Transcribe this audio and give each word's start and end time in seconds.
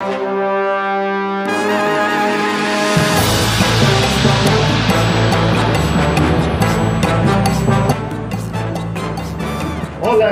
Hola 0.00 0.14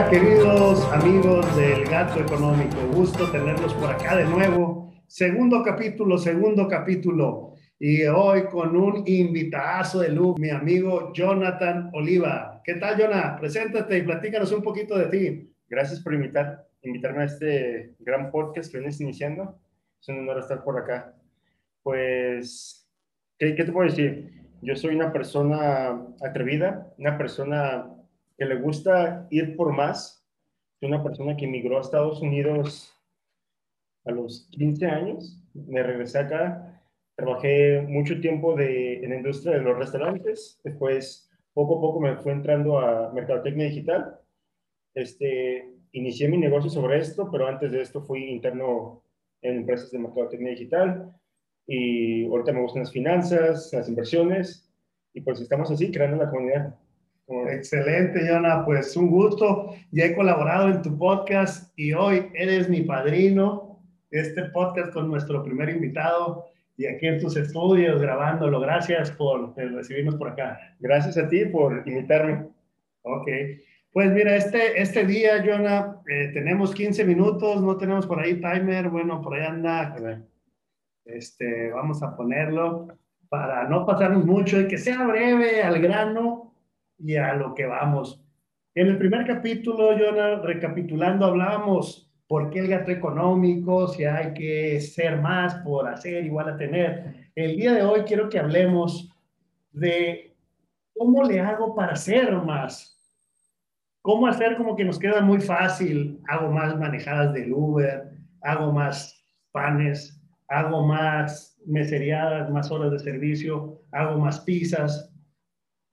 queridos 0.09 0.85
amigos 0.93 1.57
del 1.57 1.85
Gato 1.87 2.21
Económico, 2.21 2.77
gusto 2.93 3.29
tenerlos 3.33 3.75
por 3.75 3.91
acá 3.91 4.15
de 4.15 4.27
nuevo. 4.27 4.93
Segundo 5.09 5.65
capítulo, 5.65 6.17
segundo 6.17 6.69
capítulo. 6.69 7.55
Y 7.81 8.05
hoy 8.05 8.45
con 8.45 8.77
un 8.77 9.03
invitazo 9.05 9.99
de 9.99 10.11
luz, 10.11 10.39
mi 10.39 10.51
amigo 10.51 11.13
Jonathan 11.13 11.91
Oliva. 11.93 12.63
¿Qué 12.65 12.75
tal, 12.75 12.97
Jonathan? 12.97 13.41
Preséntate 13.41 13.99
y 13.99 14.03
platícanos 14.03 14.53
un 14.53 14.63
poquito 14.63 14.97
de 14.97 15.07
ti. 15.07 15.53
Gracias 15.69 15.99
por 15.99 16.15
invitar, 16.15 16.69
invitarme 16.89 17.23
a 17.23 17.27
este 17.27 17.95
gran 17.99 18.31
podcast 18.31 18.71
que 18.71 18.79
vienes 18.79 19.01
iniciando. 19.01 19.59
Es 20.01 20.09
un 20.09 20.21
honor 20.21 20.39
estar 20.39 20.63
por 20.63 20.79
acá. 20.79 21.15
Pues, 21.83 22.89
¿qué, 23.39 23.55
qué 23.55 23.65
te 23.65 23.73
puedo 23.73 23.89
decir? 23.89 24.33
Yo 24.63 24.75
soy 24.77 24.95
una 24.95 25.13
persona 25.13 26.07
atrevida, 26.23 26.93
una 26.99 27.19
persona 27.19 27.93
que 28.37 28.45
le 28.45 28.57
gusta 28.57 29.27
ir 29.31 29.57
por 29.57 29.73
más. 29.73 30.25
Soy 30.81 30.89
una 30.89 31.03
persona 31.03 31.37
que 31.37 31.47
emigró 31.47 31.79
a 31.79 31.83
Estados 31.83 32.21
Unidos 32.21 32.95
a 34.05 34.13
los 34.13 34.49
15 34.53 34.87
años. 34.87 35.43
Me 35.55 35.83
regresé 35.83 36.19
acá. 36.19 36.83
Trabajé 37.15 37.83
mucho 37.89 38.21
tiempo 38.21 38.55
de, 38.55 39.03
en 39.03 39.11
la 39.11 39.17
industria 39.17 39.57
de 39.57 39.63
los 39.63 39.79
restaurantes. 39.79 40.61
Después, 40.65 41.31
poco 41.55 41.79
a 41.79 41.81
poco, 41.81 42.01
me 42.01 42.17
fui 42.17 42.33
entrando 42.33 42.79
a 42.79 43.13
mercadotecnia 43.13 43.67
digital. 43.67 44.19
Este, 44.95 45.76
inicié 45.97 46.29
mi 46.29 46.37
negocio 46.37 46.71
sobre 46.71 46.99
esto, 46.99 47.31
pero 47.31 47.47
antes 47.47 47.73
de 47.73 47.81
esto 47.81 48.03
fui 48.03 48.25
interno 48.25 49.03
en 49.43 49.59
empresas 49.59 49.91
de 49.91 49.99
mercadotecnia 49.99 50.51
digital. 50.51 51.13
Y 51.67 52.27
ahorita 52.27 52.53
me 52.53 52.61
gustan 52.61 52.83
las 52.83 52.93
finanzas, 52.93 53.71
las 53.73 53.89
inversiones. 53.89 54.71
Y 55.15 55.23
pues 55.23 55.41
estamos 55.41 55.71
así, 55.71 55.91
creando 55.91 56.23
la 56.23 56.31
comunidad. 56.31 56.75
Excelente, 57.51 58.21
Jonah. 58.29 58.65
Pues 58.65 58.97
un 58.97 59.11
gusto. 59.11 59.75
Ya 59.91 60.05
he 60.05 60.15
colaborado 60.15 60.69
en 60.69 60.83
tu 60.83 60.97
podcast 60.97 61.73
y 61.77 61.93
hoy 61.93 62.31
eres 62.35 62.69
mi 62.69 62.83
padrino. 62.83 63.81
Este 64.11 64.45
podcast 64.51 64.93
con 64.93 65.09
nuestro 65.09 65.43
primer 65.43 65.71
invitado 65.71 66.47
y 66.77 66.87
aquí 66.87 67.07
en 67.07 67.19
tus 67.19 67.37
estudios 67.37 68.01
grabándolo. 68.01 68.61
Gracias 68.61 69.11
por 69.11 69.57
recibirnos 69.57 70.17
por 70.17 70.29
acá. 70.29 70.77
Gracias 70.79 71.17
a 71.17 71.29
ti 71.29 71.47
por 71.47 71.83
invitarme. 71.87 72.49
Ok. 73.03 73.29
Pues 73.97 74.13
mira, 74.13 74.37
este, 74.37 74.79
este 74.79 75.07
día, 75.07 75.43
Jonah, 75.43 76.03
eh, 76.07 76.31
tenemos 76.35 76.75
15 76.75 77.03
minutos, 77.07 77.63
no 77.63 77.79
tenemos 77.79 78.07
por 78.07 78.21
ahí 78.21 78.35
timer. 78.35 78.91
Bueno, 78.91 79.23
por 79.23 79.35
ahí 79.35 79.47
anda. 79.47 80.23
Este, 81.07 81.71
vamos 81.71 82.03
a 82.03 82.15
ponerlo 82.15 82.89
para 83.31 83.67
no 83.67 83.87
pasarnos 83.87 84.27
mucho 84.27 84.61
y 84.61 84.69
que 84.69 84.77
sea 84.77 85.07
breve, 85.07 85.63
al 85.63 85.81
grano 85.81 86.53
y 86.99 87.17
a 87.17 87.33
lo 87.33 87.55
que 87.55 87.65
vamos. 87.65 88.23
En 88.75 88.89
el 88.89 88.99
primer 88.99 89.27
capítulo, 89.27 89.97
Jonah, 89.99 90.43
recapitulando, 90.43 91.25
hablábamos 91.25 92.13
por 92.29 92.51
qué 92.51 92.59
el 92.59 92.69
gasto 92.69 92.91
económico, 92.91 93.89
si 93.89 94.05
hay 94.05 94.35
que 94.35 94.79
ser 94.79 95.23
más 95.23 95.55
por 95.65 95.89
hacer 95.89 96.23
igual 96.23 96.51
a 96.51 96.59
tener. 96.59 97.31
El 97.35 97.57
día 97.57 97.73
de 97.73 97.83
hoy 97.83 98.03
quiero 98.03 98.29
que 98.29 98.41
hablemos 98.41 99.11
de 99.73 100.37
cómo 100.95 101.25
le 101.25 101.41
hago 101.41 101.75
para 101.75 101.95
hacer 101.95 102.31
más. 102.43 102.96
Cómo 104.07 104.29
hacer 104.29 104.57
como 104.57 104.77
que 104.77 104.85
nos 104.85 104.99
queda 104.99 105.21
muy 105.21 105.41
fácil. 105.41 106.21
Hago 106.29 106.51
más 106.51 106.79
manejadas 106.79 107.35
del 107.35 107.53
Uber, 107.53 108.05
hago 108.41 108.73
más 108.73 109.23
panes, 109.53 110.23
hago 110.49 110.87
más 110.87 111.61
meseriadas, 111.67 112.49
más 112.51 112.71
horas 112.71 112.93
de 112.93 113.01
servicio, 113.01 113.83
hago 113.91 114.19
más 114.19 114.41
pizzas 114.41 115.13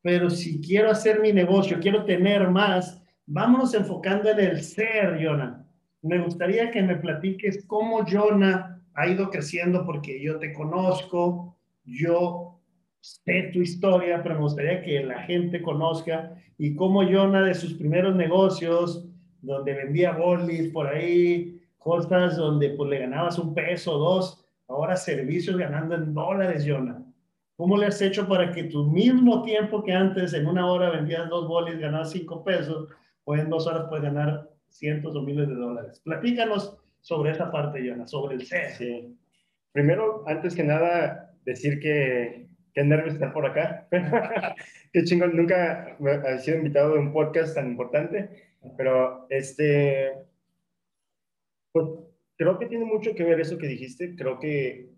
pero 0.04 0.30
si 0.30 0.60
quiero 0.60 0.92
hacer 0.92 1.22
mi 1.22 1.32
negocio, 1.32 1.80
quiero 1.80 2.04
tener 2.04 2.50
más, 2.50 3.02
vámonos 3.26 3.74
enfocando 3.74 4.30
en 4.30 4.40
el 4.42 4.62
ser, 4.62 5.18
Jonah. 5.26 5.66
Me 6.02 6.20
gustaría 6.20 6.70
que 6.72 6.84
me 6.84 6.98
platiques 6.98 7.66
cómo 7.66 8.06
Jonah 8.06 8.82
ha 8.94 9.08
ido 9.08 9.30
creciendo 9.30 9.86
porque 9.86 10.22
yo 10.22 10.38
te 10.40 10.52
conozco, 10.52 11.58
yo 11.86 12.53
sé 13.04 13.50
tu 13.52 13.60
historia, 13.60 14.24
pero 14.24 14.36
me 14.36 14.42
gustaría 14.42 14.82
que 14.82 15.04
la 15.04 15.24
gente 15.24 15.62
conozca 15.62 16.36
y 16.58 16.74
cómo 16.74 17.04
Jonah 17.04 17.42
de 17.42 17.54
sus 17.54 17.74
primeros 17.74 18.16
negocios, 18.16 19.06
donde 19.42 19.74
vendía 19.74 20.14
bolis 20.14 20.72
por 20.72 20.88
ahí, 20.88 21.62
cosas 21.78 22.38
donde 22.38 22.70
pues 22.70 22.90
le 22.90 23.00
ganabas 23.00 23.38
un 23.38 23.54
peso 23.54 23.96
o 23.96 23.98
dos, 23.98 24.46
ahora 24.70 24.96
servicios 24.96 25.58
ganando 25.58 25.96
en 25.96 26.14
dólares, 26.14 26.64
Jonah. 26.66 27.04
¿Cómo 27.58 27.76
le 27.76 27.88
has 27.88 28.02
hecho 28.02 28.26
para 28.26 28.54
que 28.54 28.64
tu 28.64 28.86
mismo 28.86 29.44
tiempo 29.44 29.84
que 29.84 29.92
antes 29.92 30.34
en 30.34 30.48
una 30.48 30.66
hora 30.66 30.90
vendías 30.90 31.28
dos 31.28 31.46
bolis, 31.50 31.80
ganabas 31.80 32.12
cinco 32.12 32.42
pesos, 32.42 32.88
hoy 33.26 33.42
en 33.42 33.50
dos 33.50 33.68
horas 33.68 33.88
puedes 33.90 34.06
ganar 34.06 34.50
cientos 34.70 35.14
o 35.14 35.22
miles 35.22 35.50
de 35.50 35.56
dólares? 35.56 36.00
Platícanos 36.06 36.78
sobre 37.02 37.32
esa 37.32 37.52
parte, 37.52 37.86
Yana, 37.86 38.08
sobre 38.08 38.36
el 38.36 38.46
ser. 38.46 38.72
Sí. 38.72 39.14
Primero, 39.74 40.24
antes 40.26 40.56
que 40.56 40.64
nada, 40.64 41.36
decir 41.44 41.82
que 41.82 42.48
qué 42.74 42.84
nervios 42.84 43.14
estar 43.14 43.34
por 43.34 43.46
acá. 43.46 43.88
qué 44.94 45.04
chingón, 45.04 45.36
nunca 45.36 45.96
me 46.00 46.14
he 46.14 46.40
sido 46.40 46.58
invitado 46.58 46.96
a 46.96 47.00
un 47.00 47.14
podcast 47.14 47.56
tan 47.56 47.68
importante, 47.68 48.30
pero 48.78 49.26
este, 49.30 50.14
pues, 51.72 51.88
creo 52.38 52.58
que 52.58 52.66
tiene 52.66 52.86
mucho 52.86 53.14
que 53.16 53.24
ver 53.24 53.40
eso 53.40 53.58
que 53.58 53.68
dijiste. 53.68 54.16
Creo 54.16 54.40
que 54.40 54.90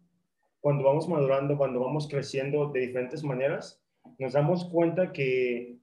cuando 0.62 0.84
vamos 0.84 1.08
madurando, 1.08 1.58
cuando 1.58 1.80
vamos 1.80 2.08
creciendo 2.08 2.72
de 2.72 2.81
diferentes 2.81 3.24
maneras, 3.24 3.84
nos 4.19 4.34
damos 4.34 4.66
cuenta 4.66 5.12
que 5.12 5.78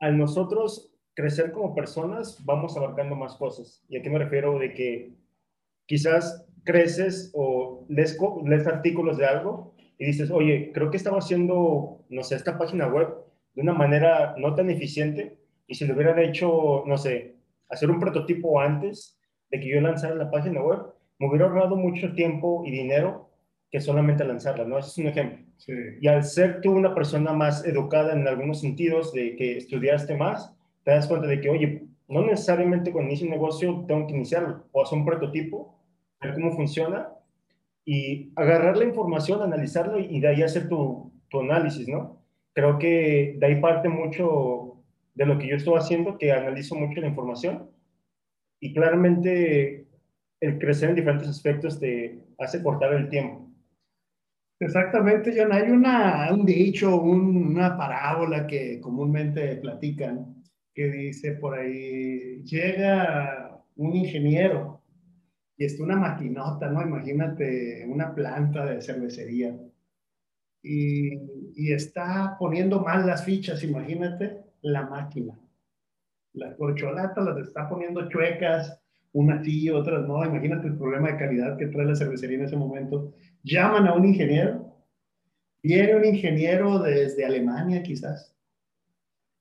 al 0.00 0.16
nosotros 0.18 0.94
crecer 1.14 1.52
como 1.52 1.74
personas, 1.74 2.42
vamos 2.44 2.76
abarcando 2.76 3.14
más 3.14 3.36
cosas. 3.36 3.84
¿Y 3.88 3.98
a 3.98 4.02
qué 4.02 4.10
me 4.10 4.18
refiero? 4.18 4.58
De 4.58 4.72
que 4.72 5.12
quizás 5.86 6.46
creces 6.64 7.30
o 7.34 7.84
lees, 7.88 8.18
lees 8.44 8.66
artículos 8.66 9.18
de 9.18 9.26
algo 9.26 9.74
y 10.00 10.06
dices, 10.06 10.30
oye, 10.30 10.72
creo 10.72 10.90
que 10.90 10.96
estaba 10.96 11.18
haciendo, 11.18 12.00
no 12.08 12.22
sé, 12.22 12.34
esta 12.34 12.56
página 12.56 12.88
web 12.88 13.08
de 13.54 13.60
una 13.60 13.74
manera 13.74 14.34
no 14.38 14.54
tan 14.54 14.70
eficiente 14.70 15.36
y 15.66 15.74
si 15.74 15.86
lo 15.86 15.94
hubieran 15.94 16.18
hecho, 16.18 16.84
no 16.86 16.96
sé, 16.96 17.34
hacer 17.68 17.90
un 17.90 18.00
prototipo 18.00 18.58
antes 18.58 19.20
de 19.50 19.60
que 19.60 19.68
yo 19.68 19.78
lanzara 19.82 20.14
la 20.14 20.30
página 20.30 20.62
web, 20.62 20.78
me 21.18 21.28
hubiera 21.28 21.44
ahorrado 21.44 21.76
mucho 21.76 22.14
tiempo 22.14 22.62
y 22.64 22.70
dinero 22.70 23.28
que 23.70 23.78
solamente 23.78 24.24
lanzarla, 24.24 24.64
¿no? 24.64 24.78
Ese 24.78 24.88
es 24.88 24.98
un 24.98 25.06
ejemplo. 25.08 25.44
Y 26.00 26.08
al 26.08 26.24
ser 26.24 26.62
tú 26.62 26.72
una 26.72 26.94
persona 26.94 27.34
más 27.34 27.66
educada 27.66 28.14
en 28.14 28.26
algunos 28.26 28.62
sentidos, 28.62 29.12
de 29.12 29.36
que 29.36 29.58
estudiaste 29.58 30.16
más, 30.16 30.56
te 30.82 30.92
das 30.92 31.08
cuenta 31.08 31.26
de 31.26 31.42
que, 31.42 31.50
oye, 31.50 31.82
no 32.08 32.24
necesariamente 32.24 32.90
cuando 32.90 33.10
inicio 33.10 33.26
un 33.26 33.32
negocio 33.32 33.84
tengo 33.86 34.06
que 34.06 34.14
iniciarlo, 34.14 34.64
o 34.72 34.82
hacer 34.82 34.98
un 34.98 35.04
prototipo, 35.04 35.78
ver 36.22 36.32
cómo 36.32 36.52
funciona, 36.52 37.10
y 37.92 38.32
agarrar 38.36 38.76
la 38.76 38.84
información, 38.84 39.42
analizarlo 39.42 39.98
y 39.98 40.20
de 40.20 40.28
ahí 40.28 40.42
hacer 40.42 40.68
tu, 40.68 41.12
tu 41.28 41.40
análisis, 41.40 41.88
¿no? 41.88 42.22
Creo 42.52 42.78
que 42.78 43.34
de 43.36 43.44
ahí 43.44 43.60
parte 43.60 43.88
mucho 43.88 44.84
de 45.12 45.26
lo 45.26 45.36
que 45.36 45.48
yo 45.48 45.56
estoy 45.56 45.76
haciendo, 45.76 46.16
que 46.16 46.30
analizo 46.30 46.76
mucho 46.76 47.00
la 47.00 47.08
información, 47.08 47.68
y 48.60 48.72
claramente 48.72 49.88
el 50.40 50.58
crecer 50.60 50.90
en 50.90 50.94
diferentes 50.94 51.28
aspectos 51.28 51.80
te 51.80 52.22
hace 52.38 52.62
cortar 52.62 52.92
el 52.92 53.08
tiempo. 53.08 53.50
Exactamente, 54.60 55.34
John. 55.36 55.52
Hay 55.52 55.68
una, 55.72 56.32
un 56.32 56.46
dicho, 56.46 56.94
una 57.00 57.76
parábola 57.76 58.46
que 58.46 58.78
comúnmente 58.80 59.56
platican 59.56 60.44
que 60.72 60.92
dice 60.92 61.32
por 61.32 61.58
ahí, 61.58 62.44
llega 62.44 63.60
un 63.74 63.96
ingeniero 63.96 64.79
y 65.60 65.66
está 65.66 65.82
una 65.84 65.96
maquinota, 65.96 66.70
¿no? 66.70 66.80
Imagínate 66.80 67.84
una 67.86 68.14
planta 68.14 68.64
de 68.64 68.80
cervecería 68.80 69.54
y, 70.62 71.12
y 71.54 71.72
está 71.74 72.34
poniendo 72.38 72.80
mal 72.80 73.06
las 73.06 73.26
fichas, 73.26 73.62
imagínate 73.62 74.42
la 74.62 74.86
máquina. 74.86 75.38
Las 76.32 76.54
corcholatas 76.54 77.22
las 77.22 77.46
está 77.46 77.68
poniendo 77.68 78.08
chuecas, 78.08 78.80
unas 79.12 79.44
sí, 79.44 79.68
otras 79.68 80.08
no. 80.08 80.24
Imagínate 80.24 80.68
el 80.68 80.78
problema 80.78 81.10
de 81.10 81.18
calidad 81.18 81.58
que 81.58 81.66
trae 81.66 81.84
la 81.84 81.94
cervecería 81.94 82.38
en 82.38 82.44
ese 82.44 82.56
momento 82.56 83.12
llaman 83.42 83.86
a 83.86 83.92
un 83.92 84.06
ingeniero, 84.06 84.74
viene 85.62 85.94
un 85.94 86.06
ingeniero 86.06 86.78
desde 86.78 87.26
Alemania 87.26 87.82
quizás, 87.82 88.34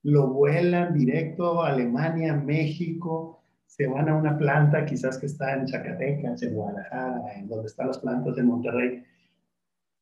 lo 0.04 0.27
vuelan 0.27 0.94
directo 0.94 1.63
a 1.63 1.69
Alemania, 1.69 2.33
México, 2.33 3.38
se 3.69 3.86
van 3.86 4.10
a 4.10 4.16
una 4.16 4.36
planta 4.36 4.83
quizás 4.83 5.19
que 5.19 5.27
está 5.27 5.54
en 5.54 5.68
Zacatecas, 5.68 6.42
en 6.42 6.56
Guadalajara, 6.56 7.33
en 7.36 7.48
donde 7.48 7.68
están 7.68 7.88
las 7.88 8.00
plantas 8.00 8.36
de 8.36 8.42
Monterrey. 8.42 9.04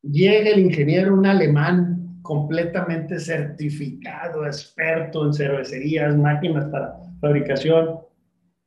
Llega 0.04 0.52
el 0.52 0.60
ingeniero, 0.60 1.14
un 1.14 1.26
alemán 1.26 2.22
completamente 2.22 3.20
certificado, 3.20 4.46
experto 4.46 5.26
en 5.26 5.34
cervecerías, 5.34 6.16
máquinas 6.16 6.66
para 6.70 6.98
fabricación. 7.20 8.00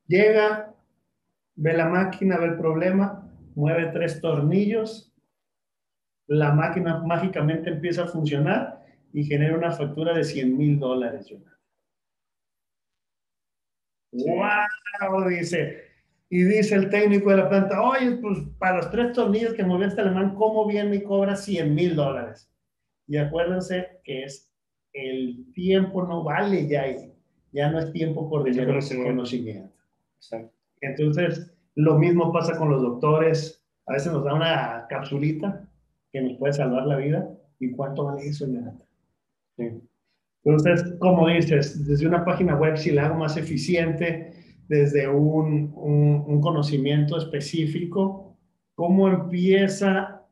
Llega, 0.06 0.74
ve 1.56 1.72
la 1.72 1.88
máquina, 1.88 2.36
ve 2.36 2.48
el 2.48 2.56
problema, 2.58 3.26
mueve 3.54 3.86
tres 3.94 4.20
tornillos, 4.20 5.14
la 6.26 6.52
máquina 6.52 6.98
mágicamente 6.98 7.70
empieza 7.70 8.02
a 8.02 8.06
funcionar 8.06 8.84
y 9.14 9.24
genera 9.24 9.56
una 9.56 9.72
factura 9.72 10.12
de 10.12 10.24
100 10.24 10.58
mil 10.58 10.78
dólares, 10.78 11.32
¡Wow! 14.12 15.28
Dice. 15.28 15.90
Y 16.28 16.44
dice 16.44 16.76
el 16.76 16.90
técnico 16.90 17.30
de 17.30 17.38
la 17.38 17.48
planta, 17.48 17.82
oye, 17.82 18.12
pues 18.16 18.38
para 18.58 18.76
los 18.76 18.90
tres 18.90 19.12
tornillos 19.12 19.54
que 19.54 19.64
movió 19.64 19.86
este 19.88 20.00
alemán, 20.00 20.34
¿cómo 20.36 20.66
bien 20.66 20.88
me 20.88 21.02
cobra 21.02 21.34
100 21.34 21.74
mil 21.74 21.96
dólares? 21.96 22.48
Y 23.08 23.16
acuérdense 23.16 24.00
que 24.04 24.22
es 24.22 24.48
el 24.92 25.52
tiempo 25.52 26.06
no 26.06 26.22
vale 26.22 26.68
ya 26.68 26.82
ahí. 26.82 27.12
Ya 27.52 27.70
no 27.70 27.80
es 27.80 27.92
tiempo 27.92 28.30
por 28.30 28.44
dinero, 28.44 28.78
es 28.78 28.94
conocimiento. 28.94 29.74
Entonces, 30.80 31.52
lo 31.74 31.98
mismo 31.98 32.32
pasa 32.32 32.56
con 32.56 32.70
los 32.70 32.80
doctores. 32.80 33.64
A 33.86 33.94
veces 33.94 34.12
nos 34.12 34.24
da 34.24 34.34
una 34.34 34.86
capsulita 34.88 35.68
que 36.12 36.20
nos 36.20 36.38
puede 36.38 36.52
salvar 36.52 36.86
la 36.86 36.96
vida. 36.96 37.28
¿Y 37.58 37.72
cuánto 37.72 38.04
vale 38.04 38.26
eso, 38.26 38.46
Sí. 39.56 39.89
Entonces, 40.44 40.94
como 40.98 41.28
dices, 41.28 41.86
desde 41.86 42.06
una 42.06 42.24
página 42.24 42.56
web, 42.56 42.76
si 42.76 42.90
la 42.90 43.06
hago 43.06 43.16
más 43.16 43.36
eficiente, 43.36 44.32
desde 44.68 45.08
un, 45.08 45.72
un, 45.74 46.40
conocimiento 46.40 47.18
específico, 47.18 48.38
¿cómo 48.74 49.08
empieza 49.08 50.24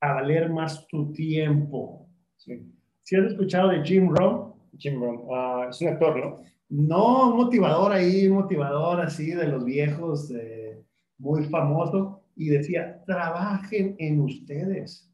a 0.00 0.12
valer 0.14 0.50
más 0.50 0.86
tu 0.88 1.12
tiempo? 1.12 2.08
¿Sí? 2.36 2.70
¿Sí 3.02 3.16
has 3.16 3.26
escuchado 3.26 3.68
de 3.68 3.84
Jim 3.84 4.10
Rohn? 4.10 4.54
Jim 4.76 5.00
Rohn, 5.00 5.20
uh, 5.24 5.70
es 5.70 5.80
un 5.80 5.88
actor, 5.88 6.18
¿no? 6.18 6.36
No, 6.68 7.30
un 7.30 7.36
motivador 7.36 7.92
ahí, 7.92 8.26
un 8.26 8.38
motivador 8.38 9.00
así 9.00 9.30
de 9.30 9.46
los 9.46 9.64
viejos, 9.64 10.32
muy 11.18 11.44
famoso, 11.44 12.24
y 12.34 12.48
decía, 12.48 13.02
trabajen 13.06 13.94
en 13.98 14.20
ustedes. 14.20 15.08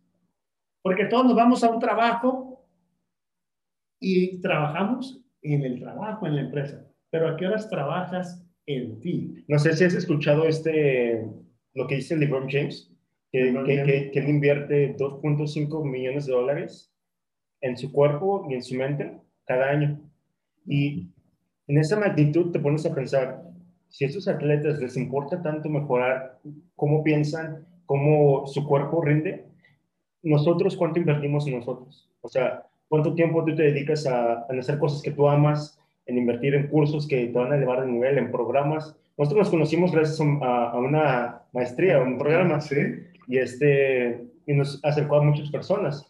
Porque 0.80 1.04
todos 1.04 1.26
nos 1.26 1.36
vamos 1.36 1.62
a 1.62 1.70
un 1.70 1.78
trabajo 1.78 2.51
y 4.02 4.40
trabajamos 4.40 5.24
en 5.42 5.62
el 5.62 5.80
trabajo, 5.80 6.26
en 6.26 6.36
la 6.36 6.42
empresa. 6.42 6.84
Pero 7.10 7.28
¿a 7.28 7.36
qué 7.36 7.46
horas 7.46 7.70
trabajas 7.70 8.44
en 8.66 8.98
ti? 9.00 9.44
No 9.48 9.58
sé 9.58 9.74
si 9.76 9.84
has 9.84 9.94
escuchado 9.94 10.46
este, 10.46 11.24
lo 11.74 11.86
que 11.86 11.96
dice 11.96 12.16
LeBron 12.16 12.50
James, 12.50 12.92
que, 13.30 13.54
que, 13.64 14.10
que, 14.12 14.18
él 14.18 14.28
invierte 14.28 14.96
2.5 14.96 15.88
millones 15.88 16.26
de 16.26 16.32
dólares 16.32 16.92
en 17.60 17.76
su 17.76 17.92
cuerpo 17.92 18.46
y 18.50 18.54
en 18.54 18.62
su 18.62 18.74
mente 18.74 19.18
cada 19.46 19.70
año. 19.70 20.00
Y 20.66 21.08
en 21.68 21.78
esa 21.78 21.98
magnitud 21.98 22.50
te 22.50 22.58
pones 22.58 22.84
a 22.84 22.94
pensar, 22.94 23.42
si 23.88 24.04
a 24.04 24.08
estos 24.08 24.26
atletas 24.26 24.80
les 24.80 24.96
importa 24.96 25.40
tanto 25.42 25.68
mejorar 25.68 26.40
cómo 26.74 27.04
piensan, 27.04 27.66
cómo 27.86 28.46
su 28.46 28.66
cuerpo 28.66 29.00
rinde, 29.02 29.46
nosotros 30.22 30.76
cuánto 30.76 30.98
invertimos 30.98 31.46
en 31.46 31.58
nosotros. 31.58 32.10
O 32.20 32.28
sea, 32.28 32.66
¿Cuánto 32.92 33.14
tiempo 33.14 33.42
tú 33.42 33.56
te 33.56 33.62
dedicas 33.62 34.06
a, 34.06 34.44
hacer 34.50 34.78
cosas 34.78 35.00
que 35.00 35.12
tú 35.12 35.26
amas, 35.26 35.80
en 36.04 36.18
invertir 36.18 36.54
en 36.54 36.66
cursos 36.66 37.08
que 37.08 37.24
te 37.28 37.38
van 37.38 37.50
a 37.50 37.56
elevar 37.56 37.80
de 37.80 37.90
nivel, 37.90 38.18
en 38.18 38.30
programas? 38.30 38.94
Nosotros 39.16 39.44
nos 39.44 39.50
conocimos 39.50 39.92
gracias 39.92 40.20
a, 40.20 40.76
una 40.76 41.40
maestría, 41.54 41.96
a 41.96 42.02
un 42.02 42.18
programa, 42.18 42.60
¿sí? 42.60 42.76
Y, 43.28 43.38
este, 43.38 44.26
y 44.46 44.52
nos 44.52 44.78
acercó 44.84 45.16
a 45.16 45.22
muchas 45.22 45.50
personas. 45.50 46.06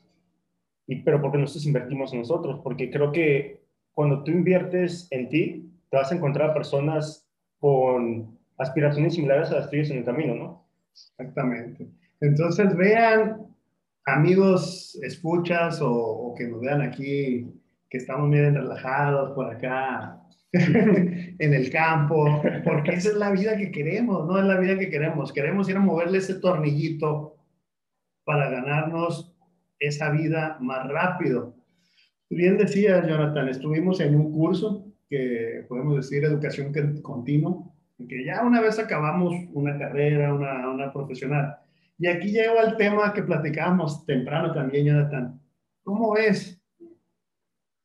Y, 0.89 0.97
pero 1.03 1.23
porque 1.23 1.39
nosotros 1.39 1.67
invertimos 1.67 2.13
en 2.15 2.19
nosotros, 2.19 2.59
porque 2.65 2.91
creo 2.91 3.13
que 3.13 3.61
cuando 3.93 4.25
tú 4.25 4.33
inviertes 4.33 5.07
en 5.13 5.29
ti, 5.29 5.71
te 5.89 5.97
vas 5.97 6.11
a 6.11 6.17
encontrar 6.17 6.53
personas 6.53 7.31
con 7.61 8.37
aspiraciones 8.59 9.15
similares 9.15 9.53
a 9.53 9.59
las 9.59 9.71
tuyas 9.71 9.89
en 9.91 9.99
el 9.99 10.05
camino, 10.05 10.35
¿no? 10.35 10.65
Exactamente. 10.91 11.87
Entonces 12.21 12.77
vean 12.77 13.52
amigos, 14.05 14.99
escuchas 15.03 15.81
o, 15.83 16.35
que 16.37 16.47
nos 16.47 16.61
vean 16.61 16.83
aquí, 16.83 17.53
que 17.89 17.99
estamos 17.99 18.31
bien 18.31 18.55
relajados 18.55 19.33
por 19.33 19.51
acá 19.51 20.19
en 20.53 21.55
el 21.55 21.71
campo, 21.71 22.43
porque 22.65 22.93
esa 22.93 23.11
es 23.11 23.17
la 23.17 23.31
vida 23.31 23.57
que 23.57 23.71
queremos, 23.71 24.27
no 24.27 24.39
es 24.39 24.45
la 24.45 24.59
vida 24.59 24.79
que 24.79 24.91
queremos. 24.91 25.33
Queremos 25.33 25.69
ir 25.69 25.77
a 25.77 25.81
moverle 25.81 26.19
ese 26.19 26.35
tornillito 26.35 27.37
para 28.25 28.51
ganarnos 28.51 29.35
esa 29.79 30.11
vida 30.11 30.59
más 30.61 30.89
rápido. 30.89 31.55
Bien 32.31 32.57
decía 32.57 33.07
Jonathan, 33.07 33.49
estuvimos 33.49 34.01
en 34.01 34.15
un 34.15 34.33
curso 34.33 34.87
que 35.09 35.67
podemos 35.69 35.97
decir 35.97 36.25
educación 36.25 36.73
continua, 37.03 37.63
que 38.09 38.25
ya 38.25 38.43
una 38.43 38.61
vez 38.61 38.79
acabamos 38.79 39.35
una 39.53 39.79
carrera, 39.79 40.33
una, 40.33 40.71
una 40.71 40.93
profesional, 40.93 41.59
y 41.99 42.07
aquí 42.07 42.33
llego 42.33 42.59
al 42.59 42.77
tema 42.77 43.13
que 43.13 43.23
platicábamos 43.23 44.05
temprano 44.07 44.53
también, 44.53 44.87
Jonathan. 44.87 45.41
¿Cómo 45.85 46.17
es 46.17 46.61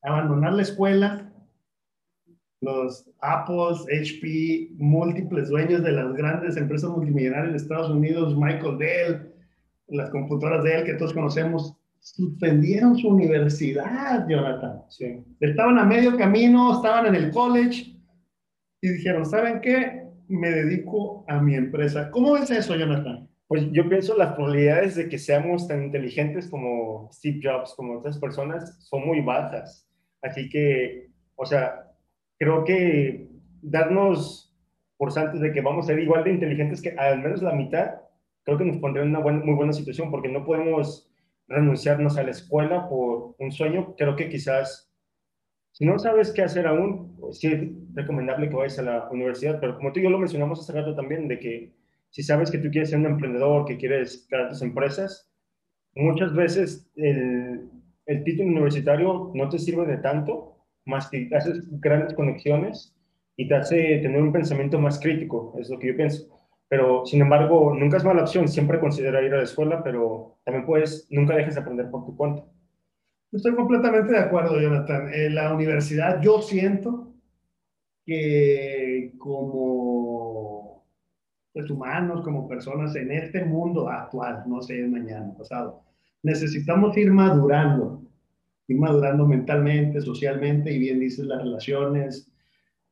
abandonar 0.01 0.53
la 0.53 0.61
escuela? 0.61 1.31
Los 2.61 3.09
Apple, 3.21 3.75
HP, 4.01 4.69
múltiples 4.77 5.49
dueños 5.49 5.83
de 5.83 5.91
las 5.91 6.13
grandes 6.15 6.57
empresas 6.57 6.89
multimillonarias 6.89 7.51
de 7.51 7.57
Estados 7.57 7.91
Unidos, 7.91 8.35
Michael 8.35 8.77
Dell, 8.79 9.33
las 9.89 10.09
computadoras 10.09 10.63
de 10.63 10.75
él 10.75 10.83
que 10.85 10.93
todos 10.95 11.13
conocemos, 11.13 11.77
suspendieron 11.99 12.97
su 12.97 13.09
universidad, 13.09 14.27
Jonathan. 14.27 14.81
Sí. 14.89 15.23
Estaban 15.39 15.77
a 15.77 15.85
medio 15.85 16.17
camino, 16.17 16.73
estaban 16.73 17.05
en 17.07 17.15
el 17.15 17.31
college 17.31 17.95
y 18.81 18.89
dijeron, 18.89 19.25
¿saben 19.25 19.61
qué? 19.61 20.07
Me 20.27 20.49
dedico 20.49 21.25
a 21.27 21.39
mi 21.39 21.55
empresa. 21.55 22.09
¿Cómo 22.11 22.37
es 22.37 22.49
eso, 22.49 22.75
Jonathan? 22.75 23.27
Pues 23.47 23.71
yo 23.71 23.87
pienso 23.87 24.17
las 24.17 24.33
probabilidades 24.33 24.95
de 24.95 25.07
que 25.07 25.17
seamos 25.17 25.67
tan 25.67 25.85
inteligentes 25.85 26.49
como 26.49 27.09
Steve 27.13 27.39
Jobs, 27.41 27.73
como 27.75 27.99
otras 27.99 28.19
personas, 28.19 28.77
son 28.83 29.05
muy 29.05 29.21
bajas. 29.21 29.87
Así 30.21 30.49
que, 30.49 31.09
o 31.35 31.45
sea, 31.45 31.93
creo 32.37 32.65
que 32.65 33.29
darnos 33.61 34.53
por 34.97 35.11
santos 35.13 35.39
de 35.39 35.53
que 35.53 35.61
vamos 35.61 35.85
a 35.85 35.87
ser 35.87 35.99
igual 35.99 36.25
de 36.25 36.31
inteligentes 36.31 36.81
que 36.81 36.91
al 36.91 37.21
menos 37.21 37.41
la 37.41 37.53
mitad, 37.53 38.01
creo 38.43 38.57
que 38.57 38.65
nos 38.65 38.77
pondría 38.77 39.05
en 39.05 39.15
una 39.15 39.19
muy 39.19 39.53
buena 39.55 39.73
situación 39.73 40.11
porque 40.11 40.27
no 40.27 40.43
podemos 40.43 41.09
renunciarnos 41.47 42.17
a 42.17 42.23
la 42.23 42.31
escuela 42.31 42.89
por 42.89 43.35
un 43.39 43.51
sueño. 43.51 43.95
Creo 43.95 44.15
que 44.17 44.27
quizás, 44.27 44.91
si 45.71 45.85
no 45.85 45.97
sabes 45.99 46.33
qué 46.33 46.41
hacer 46.41 46.67
aún, 46.67 47.15
pues 47.17 47.39
sí 47.39 47.47
es 47.47 47.61
recomendable 47.93 48.49
que 48.49 48.55
vayas 48.55 48.79
a 48.79 48.83
la 48.83 49.09
universidad, 49.09 49.59
pero 49.61 49.77
como 49.77 49.93
tú 49.93 49.99
y 50.01 50.03
yo 50.03 50.09
lo 50.09 50.19
mencionamos 50.19 50.59
hace 50.59 50.73
rato 50.73 50.95
también, 50.95 51.29
de 51.29 51.39
que 51.39 51.76
si 52.17 52.23
sabes 52.23 52.49
que 52.49 52.57
tú 52.57 52.71
quieres 52.71 52.89
ser 52.89 52.97
un 52.97 53.05
emprendedor, 53.05 53.63
que 53.65 53.77
quieres 53.77 54.25
crear 54.27 54.49
tus 54.49 54.63
empresas, 54.63 55.31
muchas 55.93 56.33
veces 56.33 56.89
el, 56.95 57.69
el 58.07 58.23
título 58.23 58.49
universitario 58.49 59.31
no 59.35 59.47
te 59.49 59.59
sirve 59.59 59.85
de 59.85 59.97
tanto, 59.97 60.57
más 60.83 61.11
que 61.11 61.29
haces 61.35 61.67
grandes 61.79 62.15
conexiones 62.15 62.97
y 63.35 63.47
te 63.47 63.53
hace 63.53 63.99
tener 63.99 64.19
un 64.19 64.31
pensamiento 64.31 64.79
más 64.79 64.99
crítico, 64.99 65.53
es 65.59 65.69
lo 65.69 65.77
que 65.77 65.89
yo 65.89 65.95
pienso. 65.95 66.27
Pero, 66.67 67.05
sin 67.05 67.21
embargo, 67.21 67.75
nunca 67.75 67.97
es 67.97 68.03
mala 68.03 68.23
opción, 68.23 68.47
siempre 68.47 68.79
considera 68.79 69.21
ir 69.21 69.35
a 69.35 69.37
la 69.37 69.43
escuela, 69.43 69.83
pero 69.83 70.39
también 70.43 70.65
puedes, 70.65 71.05
nunca 71.11 71.35
dejes 71.35 71.53
de 71.53 71.61
aprender 71.61 71.91
por 71.91 72.03
tu 72.03 72.17
cuenta. 72.17 72.43
Estoy 73.31 73.53
completamente 73.53 74.13
de 74.13 74.19
acuerdo, 74.19 74.59
Jonathan. 74.59 75.13
En 75.13 75.35
la 75.35 75.53
universidad 75.53 76.19
yo 76.19 76.41
siento 76.41 77.13
que 78.03 79.13
como 79.19 80.16
humanos, 81.69 82.21
como 82.23 82.47
personas 82.47 82.95
en 82.95 83.11
este 83.11 83.43
mundo 83.43 83.89
actual, 83.89 84.43
no 84.47 84.61
sé, 84.61 84.87
mañana, 84.87 85.33
pasado. 85.37 85.81
Necesitamos 86.23 86.97
ir 86.97 87.11
madurando, 87.11 88.01
ir 88.67 88.77
madurando 88.77 89.25
mentalmente, 89.25 90.01
socialmente, 90.01 90.71
y 90.71 90.79
bien 90.79 90.99
dices, 90.99 91.25
las 91.25 91.41
relaciones, 91.41 92.31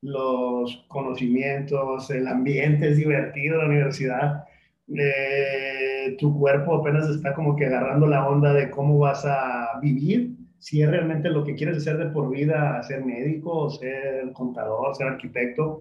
los 0.01 0.85
conocimientos, 0.87 2.09
el 2.11 2.27
ambiente 2.27 2.89
es 2.89 2.97
divertido, 2.97 3.57
la 3.57 3.67
universidad. 3.67 4.43
Eh, 4.87 6.15
tu 6.19 6.37
cuerpo 6.37 6.75
apenas 6.75 7.09
está 7.09 7.33
como 7.33 7.55
que 7.55 7.65
agarrando 7.65 8.05
la 8.07 8.27
onda 8.27 8.53
de 8.53 8.69
cómo 8.69 8.99
vas 8.99 9.25
a 9.25 9.79
vivir, 9.81 10.35
si 10.59 10.81
es 10.81 10.89
realmente 10.89 11.29
lo 11.29 11.43
que 11.43 11.55
quieres 11.55 11.77
hacer 11.77 11.97
de 11.97 12.07
por 12.07 12.29
vida, 12.29 12.81
ser 12.83 13.03
médico, 13.03 13.69
ser 13.69 14.31
contador, 14.33 14.95
ser 14.95 15.07
arquitecto, 15.07 15.79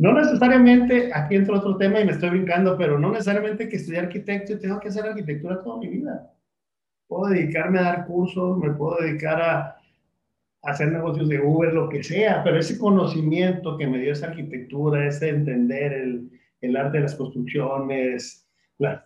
no 0.00 0.14
necesariamente, 0.14 1.10
aquí 1.12 1.34
entra 1.34 1.58
otro 1.58 1.76
tema 1.76 2.00
y 2.00 2.06
me 2.06 2.12
estoy 2.12 2.30
brincando, 2.30 2.74
pero 2.78 2.98
no 2.98 3.10
necesariamente 3.10 3.68
que 3.68 3.76
estudiar 3.76 4.04
arquitecto 4.04 4.54
y 4.54 4.58
tengo 4.58 4.80
que 4.80 4.88
hacer 4.88 5.04
arquitectura 5.04 5.62
toda 5.62 5.76
mi 5.76 5.88
vida. 5.88 6.32
Puedo 7.06 7.30
dedicarme 7.30 7.80
a 7.80 7.82
dar 7.82 8.06
cursos, 8.06 8.56
me 8.56 8.70
puedo 8.70 8.96
dedicar 9.02 9.42
a, 9.42 9.76
hacer 10.62 10.90
negocios 10.90 11.28
de 11.28 11.40
Uber, 11.40 11.74
lo 11.74 11.90
que 11.90 12.02
sea, 12.02 12.42
pero 12.42 12.58
ese 12.58 12.78
conocimiento 12.78 13.76
que 13.76 13.86
me 13.86 13.98
dio 13.98 14.12
esa 14.12 14.28
arquitectura, 14.28 15.06
ese 15.06 15.28
entender 15.28 15.92
el, 15.92 16.30
el 16.62 16.76
arte 16.76 16.96
de 16.96 17.02
las 17.02 17.14
construcciones, 17.14 18.48
los 18.78 19.00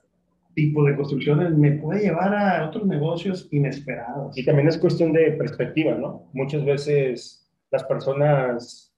tipos 0.54 0.86
de 0.86 0.94
construcciones, 0.94 1.50
me 1.56 1.72
puede 1.72 2.02
llevar 2.02 2.34
a 2.36 2.68
otros 2.68 2.86
negocios 2.86 3.48
inesperados. 3.50 4.38
Y 4.38 4.44
también 4.44 4.68
es 4.68 4.78
cuestión 4.78 5.12
de 5.12 5.32
perspectiva, 5.32 5.96
¿no? 5.96 6.28
Muchas 6.32 6.64
veces 6.64 7.50
las 7.72 7.82
personas 7.82 8.93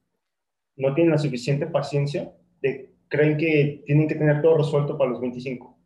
no 0.76 0.94
tienen 0.94 1.12
la 1.12 1.18
suficiente 1.18 1.66
paciencia 1.66 2.32
de 2.62 2.90
creen 3.08 3.36
que 3.36 3.82
tienen 3.86 4.08
que 4.08 4.14
tener 4.14 4.42
todo 4.42 4.58
resuelto 4.58 4.96
para 4.98 5.10
los 5.10 5.20
25. 5.20 5.76